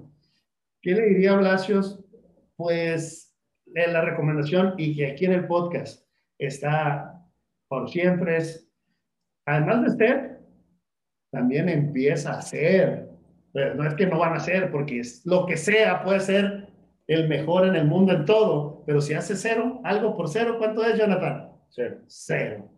¿Qué 0.82 0.94
le 0.94 1.06
diría 1.08 1.32
a 1.32 1.36
Blasios? 1.36 2.04
Pues 2.56 3.34
la 3.66 4.02
recomendación 4.02 4.74
y 4.76 4.96
que 4.96 5.12
aquí 5.12 5.26
en 5.26 5.32
el 5.32 5.46
podcast 5.46 6.04
está 6.38 7.19
por 7.70 7.88
siempre 7.88 8.36
es, 8.36 8.68
además 9.46 9.82
de 9.84 9.90
ser, 9.96 10.40
también 11.30 11.68
empieza 11.68 12.32
a 12.32 12.38
hacer. 12.38 13.08
Pero 13.52 13.76
no 13.76 13.86
es 13.86 13.94
que 13.94 14.06
no 14.06 14.18
van 14.18 14.32
a 14.32 14.36
hacer, 14.36 14.72
porque 14.72 14.98
es, 14.98 15.24
lo 15.24 15.46
que 15.46 15.56
sea 15.56 16.02
puede 16.02 16.18
ser 16.18 16.68
el 17.06 17.28
mejor 17.28 17.66
en 17.66 17.76
el 17.76 17.86
mundo 17.86 18.12
en 18.12 18.24
todo, 18.24 18.82
pero 18.86 19.00
si 19.00 19.14
hace 19.14 19.36
cero, 19.36 19.80
algo 19.84 20.16
por 20.16 20.28
cero, 20.28 20.56
¿cuánto 20.58 20.84
es, 20.84 20.98
Jonathan? 20.98 21.52
Cero. 21.68 21.98
Cero. 22.08 22.68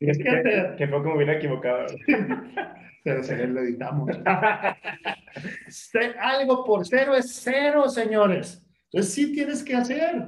Es 0.00 0.16
que, 0.16 0.74
que, 0.78 0.88
fue 0.88 1.02
como 1.02 1.16
hubiera 1.16 1.36
equivocado. 1.36 1.86
pero 3.04 3.22
se 3.22 3.46
lo 3.46 3.60
editamos. 3.60 4.10
algo 6.20 6.64
por 6.64 6.86
cero 6.86 7.14
es 7.16 7.34
cero, 7.34 7.88
señores. 7.88 8.64
Entonces 8.84 9.12
sí 9.12 9.32
tienes 9.32 9.62
que 9.62 9.74
hacer. 9.74 10.26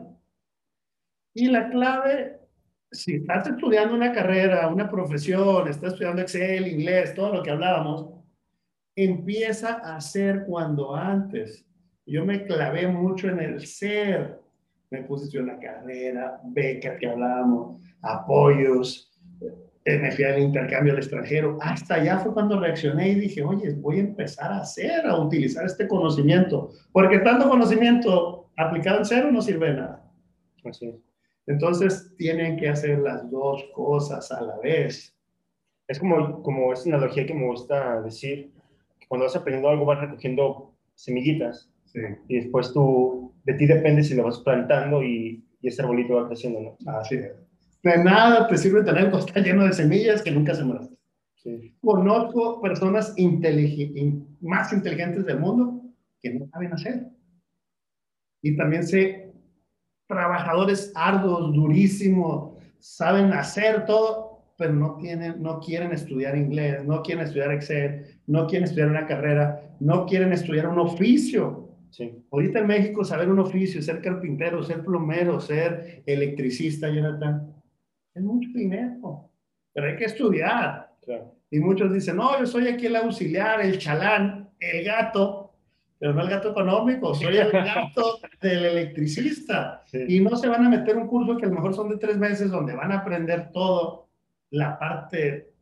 Y 1.32 1.48
la 1.48 1.70
clave, 1.70 2.39
si 2.92 3.16
estás 3.16 3.46
estudiando 3.46 3.94
una 3.94 4.12
carrera, 4.12 4.68
una 4.68 4.90
profesión, 4.90 5.68
estás 5.68 5.92
estudiando 5.92 6.22
Excel, 6.22 6.66
inglés, 6.66 7.14
todo 7.14 7.34
lo 7.34 7.42
que 7.42 7.50
hablábamos, 7.50 8.08
empieza 8.96 9.80
a 9.84 9.96
hacer 9.96 10.44
cuando 10.46 10.94
antes. 10.94 11.64
Yo 12.04 12.24
me 12.24 12.44
clavé 12.44 12.88
mucho 12.88 13.28
en 13.28 13.40
el 13.40 13.66
ser. 13.66 14.40
Me 14.90 15.06
en 15.06 15.42
una 15.42 15.60
carrera, 15.60 16.40
becas 16.42 16.98
que 16.98 17.06
hablábamos, 17.06 17.80
apoyos, 18.02 19.08
eh, 19.84 19.98
me 19.98 20.10
fui 20.10 20.24
al 20.24 20.40
intercambio 20.40 20.92
al 20.92 20.98
extranjero. 20.98 21.58
Hasta 21.60 21.94
allá 21.94 22.18
fue 22.18 22.34
cuando 22.34 22.58
reaccioné 22.58 23.10
y 23.10 23.14
dije, 23.14 23.44
oye, 23.44 23.72
voy 23.74 23.98
a 23.98 24.00
empezar 24.00 24.50
a 24.50 24.62
hacer, 24.62 25.06
a 25.06 25.16
utilizar 25.16 25.64
este 25.64 25.86
conocimiento. 25.86 26.72
Porque 26.90 27.20
tanto 27.20 27.48
conocimiento 27.48 28.50
aplicado 28.56 28.98
en 28.98 29.04
cero 29.04 29.30
no 29.30 29.40
sirve 29.40 29.68
de 29.68 29.74
nada. 29.74 30.04
Así 30.64 31.00
Entonces 31.50 32.14
tienen 32.16 32.56
que 32.56 32.68
hacer 32.68 33.00
las 33.00 33.28
dos 33.28 33.64
cosas 33.74 34.30
a 34.30 34.40
la 34.40 34.56
vez. 34.58 35.16
Es 35.88 35.98
como, 35.98 36.44
como 36.44 36.72
esa 36.72 36.88
analogía 36.88 37.26
que 37.26 37.34
me 37.34 37.48
gusta 37.48 38.00
decir, 38.02 38.52
cuando 39.08 39.24
vas 39.24 39.34
aprendiendo 39.34 39.68
algo 39.68 39.84
vas 39.84 40.00
recogiendo 40.00 40.72
semillitas 40.94 41.68
y 42.28 42.36
después 42.36 42.72
tú, 42.72 43.34
de 43.42 43.54
ti 43.54 43.66
depende 43.66 44.04
si 44.04 44.14
lo 44.14 44.22
vas 44.22 44.38
plantando 44.38 45.02
y, 45.02 45.44
y 45.60 45.66
ese 45.66 45.82
arbolito 45.82 46.14
va 46.14 46.28
creciendo, 46.28 46.60
¿no? 46.60 46.76
Así 46.92 47.16
es. 47.16 47.32
De 47.82 47.98
nada 47.98 48.46
te 48.46 48.56
sirve 48.56 48.84
tener 48.84 49.06
un 49.06 49.10
costal 49.10 49.42
lleno 49.42 49.66
de 49.66 49.72
semillas 49.72 50.22
que 50.22 50.30
nunca 50.30 50.54
se 50.54 50.62
Sí. 51.34 51.74
Conozco 51.80 52.60
personas 52.60 53.14
más 54.40 54.72
inteligentes 54.72 55.26
del 55.26 55.40
mundo 55.40 55.82
que 56.20 56.32
no 56.34 56.46
saben 56.46 56.72
hacer. 56.74 57.08
Y 58.40 58.56
también 58.56 58.86
sé 58.86 59.29
trabajadores 60.10 60.92
arduos, 60.96 61.54
durísimos, 61.54 62.58
saben 62.80 63.32
hacer 63.32 63.86
todo, 63.86 64.42
pero 64.58 64.72
no, 64.74 64.96
tienen, 64.96 65.40
no 65.40 65.60
quieren 65.60 65.92
estudiar 65.92 66.36
inglés, 66.36 66.84
no 66.84 67.00
quieren 67.02 67.24
estudiar 67.24 67.52
Excel, 67.52 68.20
no 68.26 68.46
quieren 68.48 68.64
estudiar 68.64 68.88
una 68.88 69.06
carrera, 69.06 69.76
no 69.78 70.04
quieren 70.06 70.32
estudiar 70.32 70.66
un 70.68 70.80
oficio. 70.80 71.68
Sí. 71.90 72.12
Ahorita 72.30 72.58
en 72.58 72.66
México 72.66 73.04
saber 73.04 73.30
un 73.30 73.38
oficio, 73.38 73.80
ser 73.80 74.02
carpintero, 74.02 74.62
ser 74.64 74.84
plomero, 74.84 75.40
ser 75.40 76.02
electricista, 76.04 76.88
Jonathan, 76.88 77.54
es 78.12 78.22
mucho 78.22 78.48
dinero, 78.52 79.30
pero 79.72 79.86
hay 79.86 79.96
que 79.96 80.06
estudiar. 80.06 80.90
Y 81.50 81.60
muchos 81.60 81.92
dicen, 81.92 82.16
no, 82.16 82.38
yo 82.38 82.46
soy 82.46 82.66
aquí 82.66 82.86
el 82.86 82.96
auxiliar, 82.96 83.60
el 83.60 83.78
chalán, 83.78 84.50
el 84.58 84.84
gato, 84.84 85.39
pero 86.00 86.14
no 86.14 86.22
el 86.22 86.30
gato 86.30 86.50
económico, 86.52 87.14
soy 87.14 87.36
el 87.36 87.50
gato 87.52 88.18
del 88.40 88.64
electricista. 88.64 89.84
Y 90.08 90.18
no 90.20 90.34
se 90.34 90.48
van 90.48 90.64
a 90.64 90.70
meter 90.70 90.96
un 90.96 91.06
curso 91.06 91.36
que 91.36 91.44
a 91.44 91.48
lo 91.50 91.56
mejor 91.56 91.74
son 91.74 91.90
de 91.90 91.98
tres 91.98 92.16
meses 92.16 92.50
donde 92.50 92.74
van 92.74 92.90
a 92.90 93.00
aprender 93.00 93.52
todo, 93.52 94.08
la 94.48 94.78
parte 94.78 95.52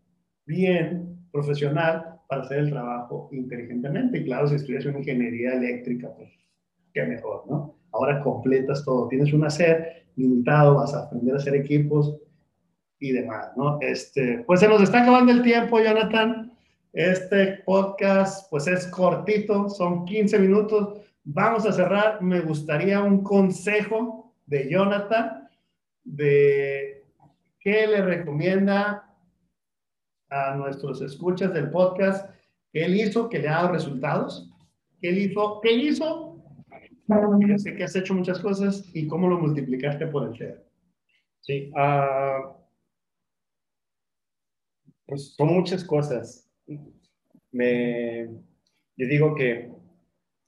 bien 0.46 1.27
profesional, 1.33 2.20
para 2.29 2.42
hacer 2.42 2.59
el 2.59 2.70
trabajo 2.70 3.29
inteligentemente. 3.33 4.18
Y 4.18 4.24
claro, 4.24 4.46
si 4.46 4.55
estudias 4.55 4.85
una 4.87 4.98
ingeniería 4.98 5.55
eléctrica, 5.55 6.14
pues 6.16 6.31
qué 6.94 7.03
mejor, 7.03 7.44
¿no? 7.48 7.74
Ahora 7.92 8.22
completas 8.22 8.85
todo. 8.85 9.09
Tienes 9.09 9.33
un 9.33 9.44
hacer 9.44 10.07
limitado, 10.14 10.77
vas 10.77 10.94
a 10.94 11.05
aprender 11.05 11.35
a 11.35 11.38
hacer 11.38 11.57
equipos 11.57 12.16
y 13.01 13.11
demás, 13.11 13.51
¿no? 13.57 13.81
Este, 13.81 14.44
pues 14.46 14.61
se 14.61 14.68
nos 14.68 14.83
está 14.83 15.03
acabando 15.03 15.33
el 15.33 15.42
tiempo, 15.42 15.81
Jonathan. 15.81 16.47
Este 16.92 17.62
podcast, 17.66 18.48
pues 18.51 18.66
es 18.66 18.87
cortito, 18.87 19.68
son 19.68 20.05
15 20.07 20.38
minutos. 20.38 21.01
Vamos 21.24 21.66
a 21.66 21.72
cerrar. 21.72 22.22
Me 22.22 22.40
gustaría 22.40 23.03
un 23.03 23.22
consejo 23.22 24.35
de 24.46 24.70
Jonathan 24.70 25.48
de 26.05 27.05
qué 27.61 27.87
le 27.87 28.03
recomienda 28.03 29.14
a 30.31 30.55
nuestros 30.55 31.03
escuchas 31.03 31.53
del 31.53 31.70
podcast 31.70 32.31
qué 32.72 32.85
él 32.85 32.98
hizo 32.98 33.29
que 33.29 33.38
le 33.38 33.48
ha 33.48 33.62
dado 33.62 33.72
resultados, 33.72 34.51
qué 35.01 35.11
él 35.11 35.18
hizo, 35.18 35.61
qué 35.61 35.72
hizo. 35.72 36.42
Yo 37.09 37.59
sé 37.59 37.74
que 37.74 37.85
has 37.85 37.96
hecho 37.96 38.14
muchas 38.14 38.38
cosas 38.40 38.85
y 38.94 39.07
cómo 39.07 39.29
lo 39.29 39.38
multiplicaste 39.38 40.07
por 40.07 40.29
el 40.29 40.37
ser. 40.37 40.66
Sí, 41.40 41.70
uh, 41.72 42.55
pues 45.07 45.35
son 45.35 45.48
muchas 45.48 45.85
cosas. 45.85 46.47
Me, 47.50 48.28
yo 48.96 49.07
digo 49.07 49.35
que 49.35 49.70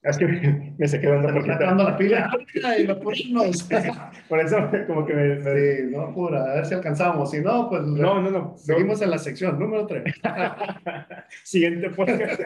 es 0.03 0.17
que 0.17 0.25
me, 0.25 0.87
se 0.87 0.99
quedó 0.99 1.21
dando 1.21 1.45
dando 1.45 1.83
la 1.83 1.95
pila 1.95 2.31
y 2.79 2.83
lo 2.85 2.99
Por 4.29 4.39
eso, 4.39 4.57
como 4.87 5.05
que 5.05 5.13
me. 5.13 5.41
Sí, 5.41 5.91
no, 5.91 6.11
pura, 6.13 6.43
a 6.43 6.55
ver 6.55 6.65
si 6.65 6.73
alcanzamos. 6.73 7.29
Si 7.29 7.39
no, 7.39 7.69
pues. 7.69 7.83
No, 7.83 8.19
no, 8.19 8.31
no. 8.31 8.55
Seguimos 8.57 9.01
en 9.03 9.11
la 9.11 9.19
sección 9.19 9.59
número 9.59 9.85
3. 9.85 10.03
Siguiente 11.43 11.91
podcast. 11.91 12.41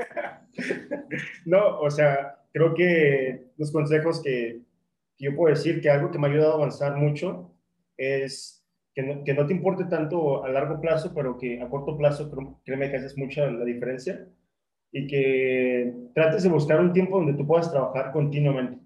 no, 1.46 1.80
o 1.80 1.90
sea, 1.90 2.36
creo 2.52 2.74
que 2.74 3.52
los 3.58 3.72
consejos 3.72 4.22
que, 4.22 4.62
que, 5.18 5.26
yo 5.26 5.36
puedo 5.36 5.56
decir 5.56 5.80
que 5.80 5.90
algo 5.90 6.12
que 6.12 6.20
me 6.20 6.28
ha 6.28 6.32
ayudado 6.32 6.54
a 6.54 6.56
avanzar 6.56 6.98
mucho 6.98 7.54
es 7.96 8.65
que 8.96 9.04
no, 9.04 9.24
que 9.24 9.34
no 9.34 9.46
te 9.46 9.54
importe 9.54 9.86
tanto 9.86 10.44
a 10.44 10.50
largo 10.50 10.80
plazo, 10.80 11.12
pero 11.14 11.38
que 11.38 11.62
a 11.62 11.70
corto 11.70 11.98
plazo, 11.98 12.32
créeme 12.64 12.90
que 12.90 12.98
haces 12.98 13.18
mucha 13.18 13.46
la 13.52 13.66
diferencia 13.66 14.26
y 14.92 15.06
que 15.08 15.94
trates 16.14 16.44
de 16.44 16.50
buscar 16.50 16.80
un 16.80 16.94
tiempo 16.94 17.18
donde 17.18 17.34
tú 17.34 17.46
puedas 17.46 17.70
trabajar 17.70 18.14
continuamente. 18.14 18.80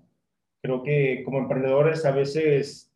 Creo 0.63 0.81
que 0.81 1.21
como 1.23 1.37
emprendedores 1.37 2.03
a 2.05 2.11
veces 2.11 2.91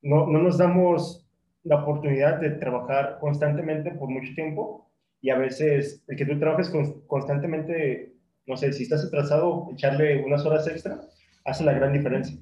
no, 0.00 0.26
no 0.26 0.42
nos 0.42 0.56
damos 0.56 1.28
la 1.64 1.82
oportunidad 1.82 2.40
de 2.40 2.52
trabajar 2.52 3.18
constantemente 3.20 3.90
por 3.90 4.08
mucho 4.08 4.34
tiempo 4.34 4.90
y 5.20 5.28
a 5.28 5.36
veces 5.36 6.02
el 6.08 6.16
que 6.16 6.24
tú 6.24 6.38
trabajes 6.38 6.72
constantemente, 7.06 8.14
no 8.46 8.56
sé, 8.56 8.72
si 8.72 8.84
estás 8.84 9.04
atrasado, 9.04 9.68
echarle 9.72 10.24
unas 10.24 10.46
horas 10.46 10.66
extra 10.66 11.00
hace 11.44 11.64
la 11.64 11.74
gran 11.74 11.92
diferencia. 11.92 12.38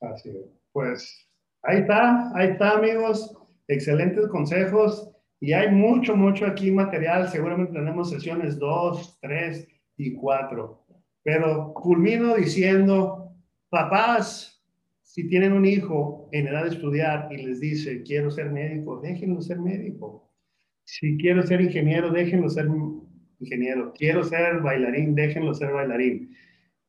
Así 0.00 0.30
es. 0.30 0.36
Pues 0.72 1.28
ahí 1.62 1.80
está, 1.80 2.32
ahí 2.34 2.48
está 2.48 2.78
amigos, 2.78 3.36
excelentes 3.70 4.26
consejos. 4.28 5.10
Y 5.40 5.52
hay 5.52 5.70
mucho, 5.70 6.16
mucho 6.16 6.46
aquí 6.46 6.70
material. 6.70 7.28
Seguramente 7.28 7.72
tenemos 7.72 8.10
sesiones 8.10 8.58
2, 8.58 9.18
3 9.20 9.68
y 9.96 10.14
4. 10.14 10.86
Pero 11.22 11.72
culmino 11.74 12.34
diciendo, 12.34 13.32
papás, 13.68 14.62
si 15.02 15.26
tienen 15.28 15.52
un 15.52 15.64
hijo 15.64 16.28
en 16.32 16.48
edad 16.48 16.64
de 16.64 16.70
estudiar 16.70 17.28
y 17.32 17.38
les 17.38 17.60
dice, 17.60 18.02
quiero 18.02 18.30
ser 18.30 18.50
médico, 18.50 19.00
déjenlo 19.00 19.40
ser 19.40 19.58
médico. 19.58 20.30
Si 20.84 21.16
quiero 21.18 21.42
ser 21.42 21.60
ingeniero, 21.60 22.10
déjenlo 22.10 22.48
ser 22.48 22.68
ingeniero. 23.38 23.92
Quiero 23.94 24.24
ser 24.24 24.60
bailarín, 24.60 25.14
déjenlo 25.14 25.54
ser 25.54 25.72
bailarín. 25.72 26.34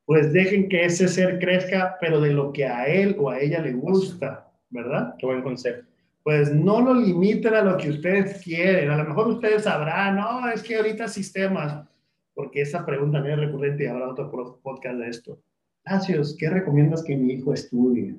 Pues 0.06 0.34
dejen 0.34 0.68
que 0.68 0.86
ese 0.86 1.08
ser 1.08 1.40
crezca, 1.40 1.98
pero 2.02 2.20
de 2.20 2.34
lo 2.34 2.52
que 2.52 2.66
a 2.66 2.86
él 2.88 3.16
o 3.20 3.30
a 3.30 3.40
ella 3.40 3.62
le 3.62 3.74
gusta, 3.74 4.52
¿verdad? 4.70 5.16
Qué 5.18 5.26
buen 5.26 5.42
consejo 5.42 5.91
pues 6.24 6.54
no 6.54 6.82
lo 6.82 6.94
limiten 6.94 7.54
a 7.54 7.64
lo 7.64 7.78
que 7.78 7.90
ustedes 7.90 8.42
quieren. 8.44 8.90
A 8.90 8.98
lo 8.98 9.06
mejor 9.06 9.28
ustedes 9.28 9.64
sabrán, 9.64 10.18
no, 10.18 10.50
es 10.50 10.62
que 10.62 10.76
ahorita 10.76 11.08
sistemas, 11.08 11.88
porque 12.34 12.62
esa 12.62 12.86
pregunta 12.86 13.20
es 13.28 13.38
recurrente 13.38 13.84
y 13.84 13.88
habrá 13.88 14.10
otro 14.10 14.60
podcast 14.62 14.98
de 14.98 15.10
esto. 15.10 15.40
Gracias, 15.84 16.36
¿qué 16.38 16.50
recomiendas 16.50 17.04
que 17.04 17.18
mi 17.18 17.34
hijo 17.34 17.54
estudie? 17.54 18.16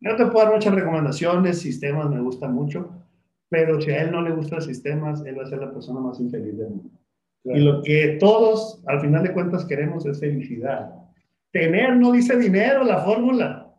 No 0.00 0.16
te 0.16 0.26
puedo 0.26 0.46
dar 0.46 0.54
muchas 0.54 0.74
recomendaciones, 0.74 1.60
sistemas 1.60 2.08
me 2.08 2.20
gustan 2.20 2.54
mucho, 2.54 2.90
pero 3.50 3.80
si 3.80 3.90
a 3.90 4.02
él 4.02 4.10
no 4.10 4.22
le 4.22 4.32
gustan 4.32 4.62
sistemas, 4.62 5.24
él 5.26 5.38
va 5.38 5.42
a 5.42 5.46
ser 5.46 5.58
la 5.58 5.70
persona 5.70 6.00
más 6.00 6.18
infeliz 6.18 6.56
del 6.56 6.70
mundo. 6.70 6.90
Y 7.44 7.58
lo 7.58 7.82
que 7.82 8.16
todos, 8.20 8.82
al 8.86 9.00
final 9.00 9.22
de 9.24 9.32
cuentas, 9.32 9.64
queremos 9.64 10.06
es 10.06 10.18
felicidad. 10.18 10.94
Tener 11.50 11.96
no 11.96 12.12
dice 12.12 12.36
dinero 12.38 12.84
la 12.84 13.00
fórmula. 13.00 13.74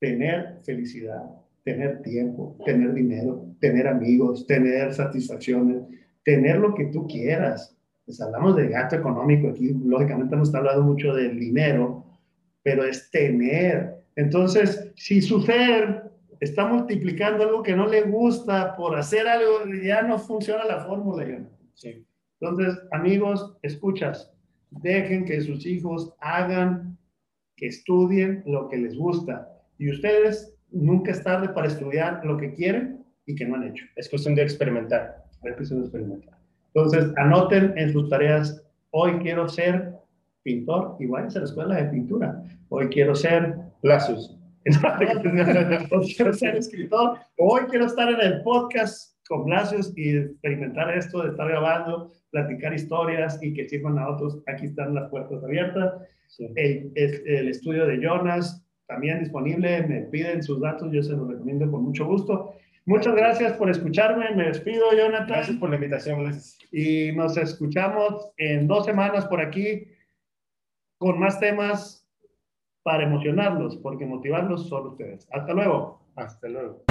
Tener 0.00 0.60
felicidad 0.64 1.40
tener 1.64 2.02
tiempo, 2.02 2.56
tener 2.64 2.92
dinero, 2.94 3.46
tener 3.60 3.86
amigos, 3.86 4.46
tener 4.46 4.92
satisfacciones, 4.94 5.82
tener 6.24 6.58
lo 6.58 6.74
que 6.74 6.86
tú 6.86 7.06
quieras. 7.06 7.76
Pues 8.04 8.20
hablamos 8.20 8.56
de 8.56 8.68
gasto 8.68 8.96
económico 8.96 9.48
aquí, 9.48 9.72
lógicamente 9.84 10.34
hemos 10.34 10.54
hablado 10.54 10.82
mucho 10.82 11.14
del 11.14 11.38
dinero, 11.38 12.04
pero 12.62 12.84
es 12.84 13.10
tener. 13.10 14.04
Entonces, 14.16 14.92
si 14.96 15.22
su 15.22 15.40
ser 15.42 16.10
está 16.40 16.66
multiplicando 16.66 17.44
algo 17.44 17.62
que 17.62 17.76
no 17.76 17.86
le 17.86 18.02
gusta 18.02 18.74
por 18.76 18.96
hacer 18.96 19.28
algo, 19.28 19.64
ya 19.82 20.02
no 20.02 20.18
funciona 20.18 20.64
la 20.64 20.80
fórmula. 20.80 21.46
Sí. 21.74 22.04
Entonces, 22.40 22.78
amigos, 22.92 23.56
escuchas, 23.62 24.32
dejen 24.70 25.24
que 25.24 25.40
sus 25.42 25.66
hijos 25.66 26.14
hagan, 26.20 26.96
que 27.56 27.66
estudien 27.66 28.42
lo 28.46 28.68
que 28.68 28.78
les 28.78 28.96
gusta. 28.96 29.46
Y 29.78 29.90
ustedes, 29.90 30.56
nunca 30.72 31.12
es 31.12 31.22
tarde 31.22 31.48
para 31.50 31.66
estudiar 31.66 32.24
lo 32.24 32.36
que 32.36 32.52
quieren 32.52 33.04
y 33.26 33.34
que 33.34 33.46
no 33.46 33.56
han 33.56 33.64
hecho. 33.64 33.84
Es 33.96 34.08
cuestión 34.08 34.34
de 34.34 34.42
experimentar. 34.42 35.24
Es 35.44 35.56
cuestión 35.56 35.80
de 35.80 35.86
experimentar. 35.86 36.38
Entonces, 36.74 37.12
anoten 37.16 37.76
en 37.76 37.92
sus 37.92 38.08
tareas, 38.08 38.64
hoy 38.90 39.18
quiero 39.18 39.48
ser 39.48 39.92
pintor 40.42 40.96
y 41.00 41.06
váyanse 41.06 41.38
a 41.38 41.42
la 41.42 41.46
escuela 41.46 41.76
de 41.76 41.84
pintura. 41.84 42.42
Hoy 42.68 42.88
quiero 42.88 43.14
ser 43.14 43.56
Lazus. 43.82 44.36
hoy 45.90 46.14
quiero 46.14 46.32
ser 46.34 46.56
escritor. 46.56 47.18
Hoy 47.38 47.62
quiero 47.70 47.86
estar 47.86 48.08
en 48.08 48.20
el 48.20 48.42
podcast 48.42 49.16
con 49.30 49.44
Blasius 49.44 49.96
y 49.96 50.16
experimentar 50.16 50.96
esto 50.96 51.22
de 51.22 51.30
estar 51.30 51.48
grabando, 51.48 52.10
platicar 52.30 52.74
historias 52.74 53.38
y 53.42 53.54
que 53.54 53.68
sirvan 53.68 53.98
a 53.98 54.08
otros. 54.08 54.42
Aquí 54.46 54.66
están 54.66 54.94
las 54.94 55.08
puertas 55.08 55.42
abiertas. 55.42 55.94
El, 56.56 56.92
el, 56.94 57.48
estudio 57.48 57.86
de 57.86 57.98
Jonas 58.02 58.64
también 58.90 59.20
disponible. 59.20 59.86
Me 59.86 60.00
piden 60.02 60.42
sus 60.42 60.60
datos, 60.60 60.90
yo 60.92 61.02
se 61.02 61.12
los 61.12 61.28
recomiendo 61.28 61.70
con 61.70 61.84
mucho 61.84 62.06
gusto. 62.06 62.54
Muchas 62.86 63.14
gracias 63.14 63.52
por 63.52 63.70
escucharme. 63.70 64.34
Me 64.34 64.46
despido, 64.46 64.92
Jonathan. 64.92 65.28
Gracias 65.28 65.56
por 65.58 65.70
la 65.70 65.76
invitación. 65.76 66.30
Y 66.72 67.12
nos 67.12 67.36
escuchamos 67.36 68.32
en 68.36 68.66
dos 68.66 68.84
semanas 68.84 69.26
por 69.26 69.40
aquí 69.40 69.86
con 70.98 71.18
más 71.20 71.38
temas 71.38 72.04
para 72.82 73.04
emocionarlos, 73.04 73.76
porque 73.76 74.06
motivarlos 74.06 74.68
son 74.68 74.88
ustedes. 74.88 75.28
Hasta 75.30 75.54
luego. 75.54 76.02
Hasta 76.16 76.48
luego. 76.48 76.82